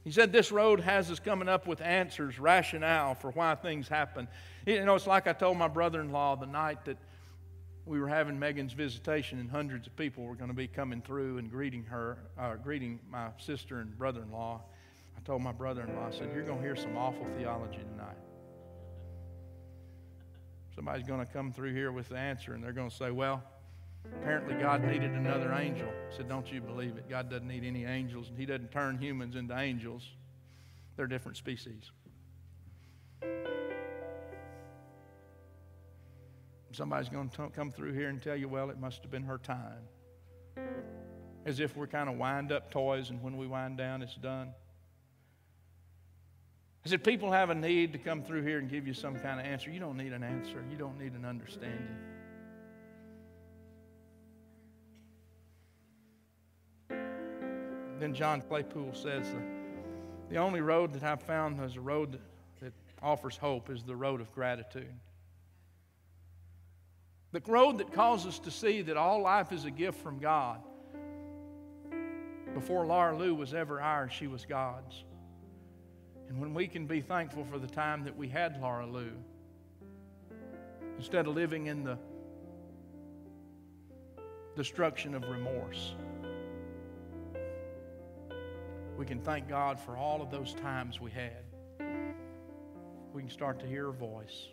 He 0.05 0.11
said 0.11 0.33
this 0.33 0.51
road 0.51 0.81
has 0.81 1.11
us 1.11 1.21
coming 1.21 1.49
up 1.49 1.67
with 1.67 1.81
answers, 1.81 2.39
rationale 2.39 3.15
for 3.15 3.31
why 3.31 3.55
things 3.55 3.89
happen. 3.89 4.27
You 4.67 4.85
know, 4.85 4.97
it's 4.97 5.07
like 5.07 5.29
I 5.29 5.33
told 5.33 5.59
my 5.59 5.69
brother 5.69 6.01
in 6.01 6.11
law 6.11 6.35
the 6.35 6.47
night 6.47 6.85
that 6.87 6.97
we 7.87 8.01
were 8.01 8.09
having 8.09 8.39
Megan's 8.39 8.73
visitation, 8.73 9.39
and 9.39 9.51
hundreds 9.51 9.87
of 9.87 9.97
people 9.97 10.25
were 10.25 10.35
going 10.35 10.51
to 10.51 10.57
be 10.57 10.69
coming 10.69 11.03
through 11.03 11.39
and 11.39 11.51
greeting 11.51 11.85
her, 11.85 12.19
uh, 12.39 12.55
greeting 12.55 13.01
my 13.11 13.29
sister 13.39 13.79
and 13.79 13.97
brother 13.97 14.23
in 14.23 14.31
law. 14.31 14.63
I 15.17 15.21
told 15.21 15.43
my 15.43 15.53
brother 15.53 15.83
in 15.83 15.95
law, 15.95 16.09
I 16.09 16.11
said, 16.11 16.31
You're 16.35 16.45
going 16.45 16.59
to 16.59 16.65
hear 16.65 16.77
some 16.77 16.97
awful 16.97 17.27
theology 17.37 17.79
tonight. 17.79 18.17
Somebody's 20.75 21.07
going 21.07 21.21
to 21.21 21.33
come 21.33 21.53
through 21.53 21.75
here 21.75 21.93
with 21.93 22.09
the 22.09 22.17
answer, 22.17 22.55
and 22.55 22.63
they're 22.63 22.73
going 22.73 22.91
to 22.91 22.97
say, 22.97 23.11
Well, 23.11 23.43
apparently 24.05 24.55
God 24.55 24.85
needed 24.85 25.13
another 25.13 25.53
angel. 25.53 25.89
I 25.89 26.17
said, 26.17 26.29
Don't 26.29 26.51
you 26.51 26.61
believe 26.61 26.97
it? 26.97 27.09
God 27.09 27.31
doesn't 27.31 27.49
need 27.49 27.65
any 27.65 27.85
angels, 27.85 28.29
and 28.29 28.39
He 28.39 28.47
doesn't 28.47 28.71
turn 28.71 28.99
humans 28.99 29.37
into 29.37 29.59
angels. 29.59 30.09
They're 30.97 31.07
different 31.07 31.37
species. 31.37 31.91
Somebody's 36.73 37.11
going 37.11 37.29
to 37.29 37.49
come 37.51 37.71
through 37.71 37.93
here 37.93 38.09
and 38.09 38.23
tell 38.23 38.37
you, 38.37 38.49
Well, 38.49 38.71
it 38.71 38.79
must 38.79 39.03
have 39.03 39.11
been 39.11 39.25
her 39.25 39.39
time. 39.39 39.83
As 41.45 41.61
if 41.61 41.77
we're 41.77 41.87
kind 41.87 42.09
of 42.09 42.17
wind 42.17 42.53
up 42.53 42.71
toys, 42.71 43.11
and 43.11 43.23
when 43.23 43.37
we 43.37 43.47
wind 43.47 43.77
down, 43.77 44.03
it's 44.03 44.15
done. 44.15 44.55
I 46.85 46.89
said, 46.89 47.05
people 47.05 47.31
have 47.31 47.51
a 47.51 47.55
need 47.55 47.93
to 47.93 47.99
come 47.99 48.25
through 48.25 48.43
here 48.43 48.59
and 48.59 48.69
give 48.69 48.89
you 48.89 48.95
some 48.95 49.17
kind 49.17 49.39
of 49.39 49.47
answer. 49.47 49.71
You 49.71 49.79
don't 49.79 49.97
need 49.97 50.13
an 50.13 50.25
answer, 50.25 50.65
you 50.69 50.77
don't 50.77 50.99
need 50.99 51.13
an 51.13 51.25
understanding. 51.25 51.97
Then 58.03 58.15
John 58.15 58.41
Claypool 58.41 58.95
says, 58.95 59.33
the 60.29 60.39
only 60.39 60.61
road 60.61 60.93
that 60.95 61.05
I've 61.05 61.23
found 61.23 61.61
as 61.61 61.77
a 61.77 61.81
road 61.81 62.11
that, 62.11 62.21
that 62.61 62.73
offers 63.01 63.37
hope 63.37 63.71
is 63.71 63.85
the 63.85 63.95
road 63.95 64.21
of 64.21 64.35
gratitude. 64.35 64.93
The 67.31 67.41
road 67.47 67.79
that 67.79 67.93
calls 67.93 68.27
us 68.27 68.41
to 68.41 68.51
see 68.51 68.83
that 68.83 68.97
all 68.97 69.23
life 69.23 69.53
is 69.53 69.67
a 69.67 69.71
gift 69.71 70.01
from 70.01 70.19
God. 70.19 70.61
Before 72.55 72.85
Laura 72.85 73.17
Lou 73.17 73.37
was 73.37 73.55
ever 73.55 73.81
ours, 73.81 74.13
she 74.13 74.27
was 74.27 74.45
God's. 74.47 75.05
And 76.29 76.41
when 76.41 76.55
we 76.55 76.67
can 76.67 76.87
be 76.87 77.03
thankful 77.03 77.45
for 77.45 77.61
the 77.61 77.69
time 77.69 78.03
that 78.03 78.17
we 78.17 78.27
had 78.27 78.61
Laura 78.61 78.85
Lou, 78.85 79.13
instead 80.97 81.29
of 81.29 81.37
living 81.37 81.69
in 81.69 81.85
the 81.85 81.97
destruction 84.57 85.15
of 85.15 85.23
remorse, 85.29 85.95
we 89.03 89.09
can 89.09 89.19
thank 89.19 89.49
God 89.49 89.81
for 89.81 89.97
all 89.97 90.23
of 90.23 90.31
those 90.31 90.55
times 90.55 91.01
we 91.01 91.11
had. 91.11 91.43
We 93.13 93.23
can 93.23 93.31
start 93.33 93.59
to 93.59 93.67
hear 93.67 93.87
her 93.87 93.91
voice. 93.91 94.47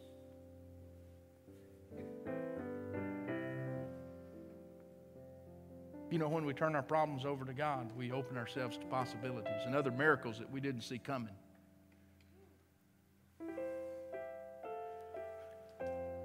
You 6.09 6.17
know, 6.17 6.27
when 6.27 6.45
we 6.45 6.53
turn 6.55 6.75
our 6.75 6.81
problems 6.81 7.25
over 7.25 7.45
to 7.45 7.53
God, 7.53 7.91
we 7.95 8.11
open 8.11 8.37
ourselves 8.37 8.75
to 8.79 8.85
possibilities 8.87 9.53
and 9.67 9.75
other 9.75 9.91
miracles 9.91 10.39
that 10.39 10.49
we 10.51 10.59
didn't 10.59 10.81
see 10.81 10.97
coming. 10.97 11.35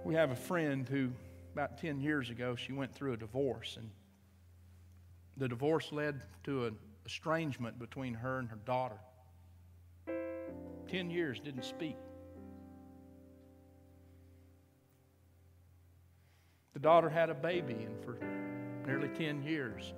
We 0.02 0.14
have 0.14 0.30
a 0.30 0.36
friend 0.36 0.88
who, 0.88 1.10
about 1.52 1.76
10 1.76 2.00
years 2.00 2.30
ago, 2.30 2.56
she 2.56 2.72
went 2.72 2.94
through 2.94 3.12
a 3.12 3.18
divorce, 3.18 3.76
and 3.76 3.90
the 5.36 5.46
divorce 5.46 5.92
led 5.92 6.22
to 6.44 6.64
an 6.64 6.78
estrangement 7.06 7.78
between 7.78 8.14
her 8.14 8.38
and 8.38 8.48
her 8.48 8.58
daughter. 8.64 8.98
10 10.88 11.10
years 11.10 11.40
didn't 11.40 11.64
speak. 11.64 11.96
The 16.72 16.80
daughter 16.80 17.08
had 17.08 17.30
a 17.30 17.34
baby, 17.34 17.74
and 17.74 18.04
for 18.04 18.18
nearly 18.86 19.08
10 19.08 19.42
years, 19.42 19.92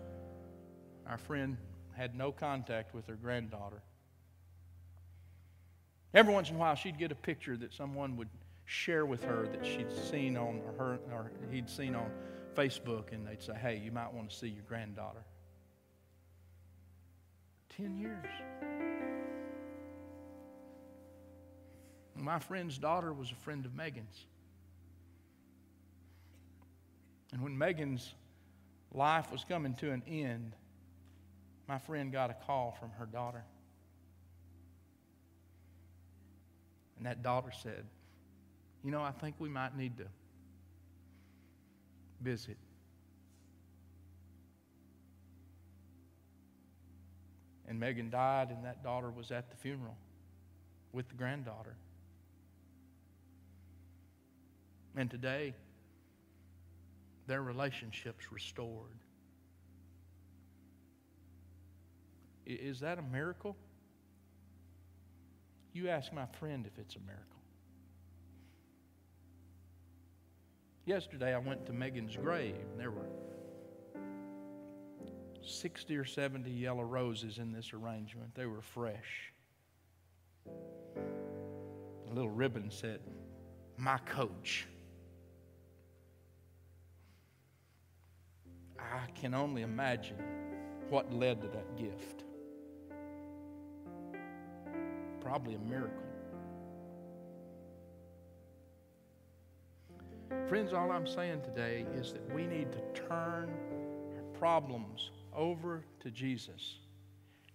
our 1.06 1.18
friend 1.18 1.56
had 1.96 2.14
no 2.14 2.32
contact 2.32 2.94
with 2.94 3.06
her 3.06 3.14
granddaughter. 3.14 3.82
Every 6.12 6.32
once 6.32 6.50
in 6.50 6.56
a 6.56 6.58
while, 6.58 6.74
she'd 6.74 6.98
get 6.98 7.12
a 7.12 7.16
picture 7.16 7.56
that 7.56 7.72
someone 7.72 8.16
would 8.16 8.28
share 8.64 9.06
with 9.06 9.22
her 9.24 9.46
that 9.46 9.64
she'd 9.64 9.90
seen 9.92 10.36
on 10.36 10.60
her 10.78 10.98
or 11.12 11.30
he'd 11.50 11.70
seen 11.70 11.94
on 11.94 12.10
Facebook, 12.54 13.12
and 13.12 13.26
they'd 13.26 13.42
say, 13.42 13.54
"Hey, 13.54 13.76
you 13.76 13.92
might 13.92 14.12
want 14.12 14.30
to 14.30 14.36
see 14.36 14.48
your 14.48 14.64
granddaughter." 14.64 15.24
Ten 17.76 17.98
years. 17.98 18.24
My 22.14 22.38
friend's 22.38 22.78
daughter 22.78 23.12
was 23.12 23.30
a 23.30 23.34
friend 23.34 23.66
of 23.66 23.74
Megan's. 23.74 24.24
And 27.32 27.42
when 27.42 27.58
Megan's 27.58 28.14
life 28.94 29.30
was 29.30 29.44
coming 29.44 29.74
to 29.74 29.90
an 29.90 30.02
end, 30.08 30.52
my 31.68 31.78
friend 31.78 32.10
got 32.10 32.30
a 32.30 32.36
call 32.46 32.74
from 32.80 32.90
her 32.98 33.04
daughter. 33.04 33.44
And 36.96 37.04
that 37.04 37.22
daughter 37.22 37.50
said, 37.62 37.84
you 38.82 38.90
know, 38.90 39.02
I 39.02 39.10
think 39.10 39.34
we 39.38 39.50
might 39.50 39.76
need 39.76 39.98
to 39.98 40.06
visit. 42.22 42.56
And 47.68 47.80
Megan 47.80 48.10
died, 48.10 48.50
and 48.50 48.64
that 48.64 48.82
daughter 48.82 49.10
was 49.10 49.30
at 49.32 49.50
the 49.50 49.56
funeral 49.56 49.96
with 50.92 51.08
the 51.08 51.14
granddaughter. 51.14 51.76
And 54.96 55.10
today, 55.10 55.54
their 57.26 57.42
relationship's 57.42 58.32
restored. 58.32 58.98
Is 62.46 62.80
that 62.80 62.98
a 62.98 63.02
miracle? 63.02 63.56
You 65.72 65.88
ask 65.88 66.12
my 66.12 66.26
friend 66.38 66.64
if 66.66 66.78
it's 66.78 66.94
a 66.94 67.00
miracle. 67.00 67.24
Yesterday, 70.86 71.34
I 71.34 71.38
went 71.38 71.66
to 71.66 71.72
Megan's 71.72 72.16
grave, 72.16 72.54
and 72.70 72.80
there 72.80 72.92
were 72.92 73.08
60 75.48 75.96
or 75.96 76.04
70 76.04 76.50
yellow 76.50 76.82
roses 76.82 77.38
in 77.38 77.52
this 77.52 77.72
arrangement. 77.72 78.34
They 78.34 78.46
were 78.46 78.62
fresh. 78.62 79.32
A 80.46 82.12
little 82.12 82.30
ribbon 82.30 82.70
said, 82.70 83.00
My 83.76 83.98
coach. 83.98 84.66
I 88.78 89.10
can 89.14 89.34
only 89.34 89.62
imagine 89.62 90.16
what 90.90 91.12
led 91.12 91.40
to 91.42 91.48
that 91.48 91.76
gift. 91.76 92.24
Probably 95.20 95.54
a 95.54 95.58
miracle. 95.58 96.02
Friends, 100.48 100.72
all 100.72 100.92
I'm 100.92 101.06
saying 101.06 101.42
today 101.42 101.86
is 101.94 102.12
that 102.12 102.34
we 102.34 102.46
need 102.46 102.72
to 102.72 102.80
turn 103.08 103.50
our 104.16 104.22
problems 104.38 105.10
over 105.36 105.84
to 106.00 106.10
Jesus 106.10 106.76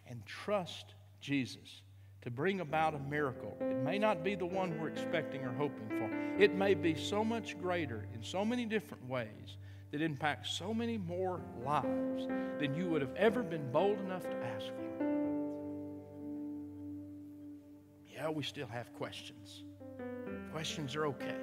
and 0.08 0.26
trust 0.26 0.94
Jesus 1.20 1.82
to 2.22 2.30
bring 2.30 2.60
about 2.60 2.94
a 2.94 3.00
miracle. 3.00 3.58
It 3.60 3.84
may 3.84 3.98
not 3.98 4.24
be 4.24 4.36
the 4.36 4.46
one 4.46 4.80
we're 4.80 4.90
expecting 4.90 5.42
or 5.42 5.54
hoping 5.54 5.88
for, 5.90 6.10
it 6.42 6.54
may 6.54 6.74
be 6.74 6.96
so 6.96 7.24
much 7.24 7.60
greater 7.60 8.06
in 8.14 8.24
so 8.24 8.46
many 8.46 8.66
different 8.66 9.08
ways 9.10 9.58
that 9.92 10.02
impacts 10.02 10.52
so 10.52 10.74
many 10.74 10.98
more 10.98 11.42
lives 11.66 12.28
than 12.60 12.74
you 12.76 12.88
would 12.88 13.02
have 13.02 13.16
ever 13.16 13.44
been 13.44 13.70
bold 13.72 14.00
enough 14.00 14.24
to 14.24 14.36
ask 14.38 14.68
for. 14.68 15.06
Yeah, 18.14 18.30
we 18.30 18.44
still 18.44 18.68
have 18.68 18.94
questions. 18.94 19.64
Questions 20.52 20.96
are 20.96 21.08
okay. 21.08 21.36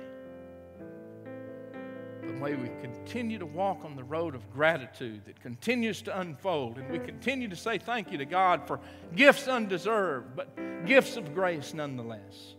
But 2.28 2.36
may 2.42 2.54
we 2.56 2.68
continue 2.82 3.38
to 3.38 3.46
walk 3.46 3.86
on 3.86 3.96
the 3.96 4.04
road 4.04 4.34
of 4.34 4.52
gratitude 4.52 5.22
that 5.24 5.40
continues 5.40 6.02
to 6.02 6.20
unfold, 6.20 6.76
and 6.76 6.90
we 6.90 6.98
continue 6.98 7.48
to 7.48 7.56
say 7.56 7.78
thank 7.78 8.12
you 8.12 8.18
to 8.18 8.26
God 8.26 8.66
for 8.66 8.80
gifts 9.16 9.48
undeserved, 9.48 10.36
but 10.36 10.54
gifts 10.84 11.16
of 11.16 11.34
grace 11.34 11.72
nonetheless. 11.72 12.54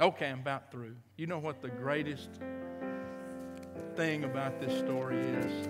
Okay, 0.00 0.26
I'm 0.26 0.40
about 0.40 0.72
through. 0.72 0.96
You 1.16 1.28
know 1.28 1.38
what 1.38 1.62
the 1.62 1.68
greatest 1.68 2.28
thing 3.94 4.24
about 4.24 4.60
this 4.60 4.76
story 4.76 5.20
is? 5.20 5.68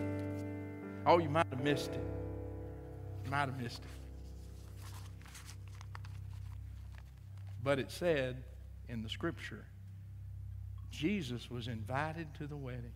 Oh, 1.04 1.18
you 1.18 1.28
might 1.28 1.48
have 1.50 1.62
missed 1.62 1.90
it. 1.90 2.06
You 3.26 3.30
might 3.30 3.40
have 3.40 3.60
missed 3.60 3.82
it. 3.82 3.90
But 7.62 7.78
it 7.78 7.90
said 7.90 8.42
in 8.88 9.02
the 9.02 9.10
scripture 9.10 9.66
Jesus 10.94 11.50
was 11.50 11.68
invited 11.68 12.32
to 12.34 12.46
the 12.46 12.56
wedding. 12.56 12.92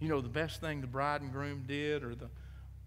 You 0.00 0.08
know, 0.08 0.20
the 0.20 0.28
best 0.28 0.60
thing 0.60 0.80
the 0.80 0.86
bride 0.86 1.20
and 1.22 1.32
groom 1.32 1.64
did, 1.66 2.04
or 2.04 2.14
the 2.14 2.30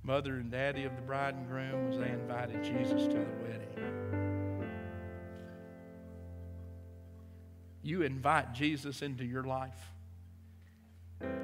mother 0.01 0.36
and 0.36 0.49
daddy 0.49 0.86
of 0.86 0.95
the 0.95 1.01
bride 1.01 1.36
and 1.36 1.47
groom, 1.47 1.89
was 1.89 1.99
they 1.99 2.10
invited 2.10 2.63
Jesus 2.63 3.03
to 3.03 3.13
the 3.13 3.25
wedding. 3.41 3.60
You 7.84 8.03
invite 8.03 8.53
Jesus 8.53 9.01
into 9.01 9.25
your 9.25 9.43
life. 9.43 9.91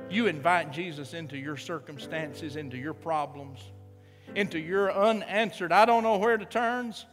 You 0.10 0.28
invite 0.28 0.72
Jesus 0.72 1.14
into 1.14 1.38
your 1.38 1.58
circumstances, 1.58 2.56
into 2.56 2.78
your 2.78 2.94
problems, 2.94 3.60
into 4.36 4.58
your 4.58 4.92
unanswered, 4.92 5.72
I 5.72 5.86
don't 5.86 6.04
know 6.04 6.18
where 6.18 6.38
to 6.38 6.46
turns. 6.46 7.06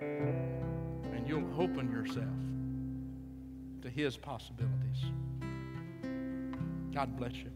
And 0.00 1.26
you'll 1.26 1.60
open 1.60 1.90
yourself 1.90 2.26
to 3.90 4.02
His 4.02 4.16
possibilities. 4.16 5.04
God 6.94 7.16
bless 7.16 7.34
you. 7.34 7.50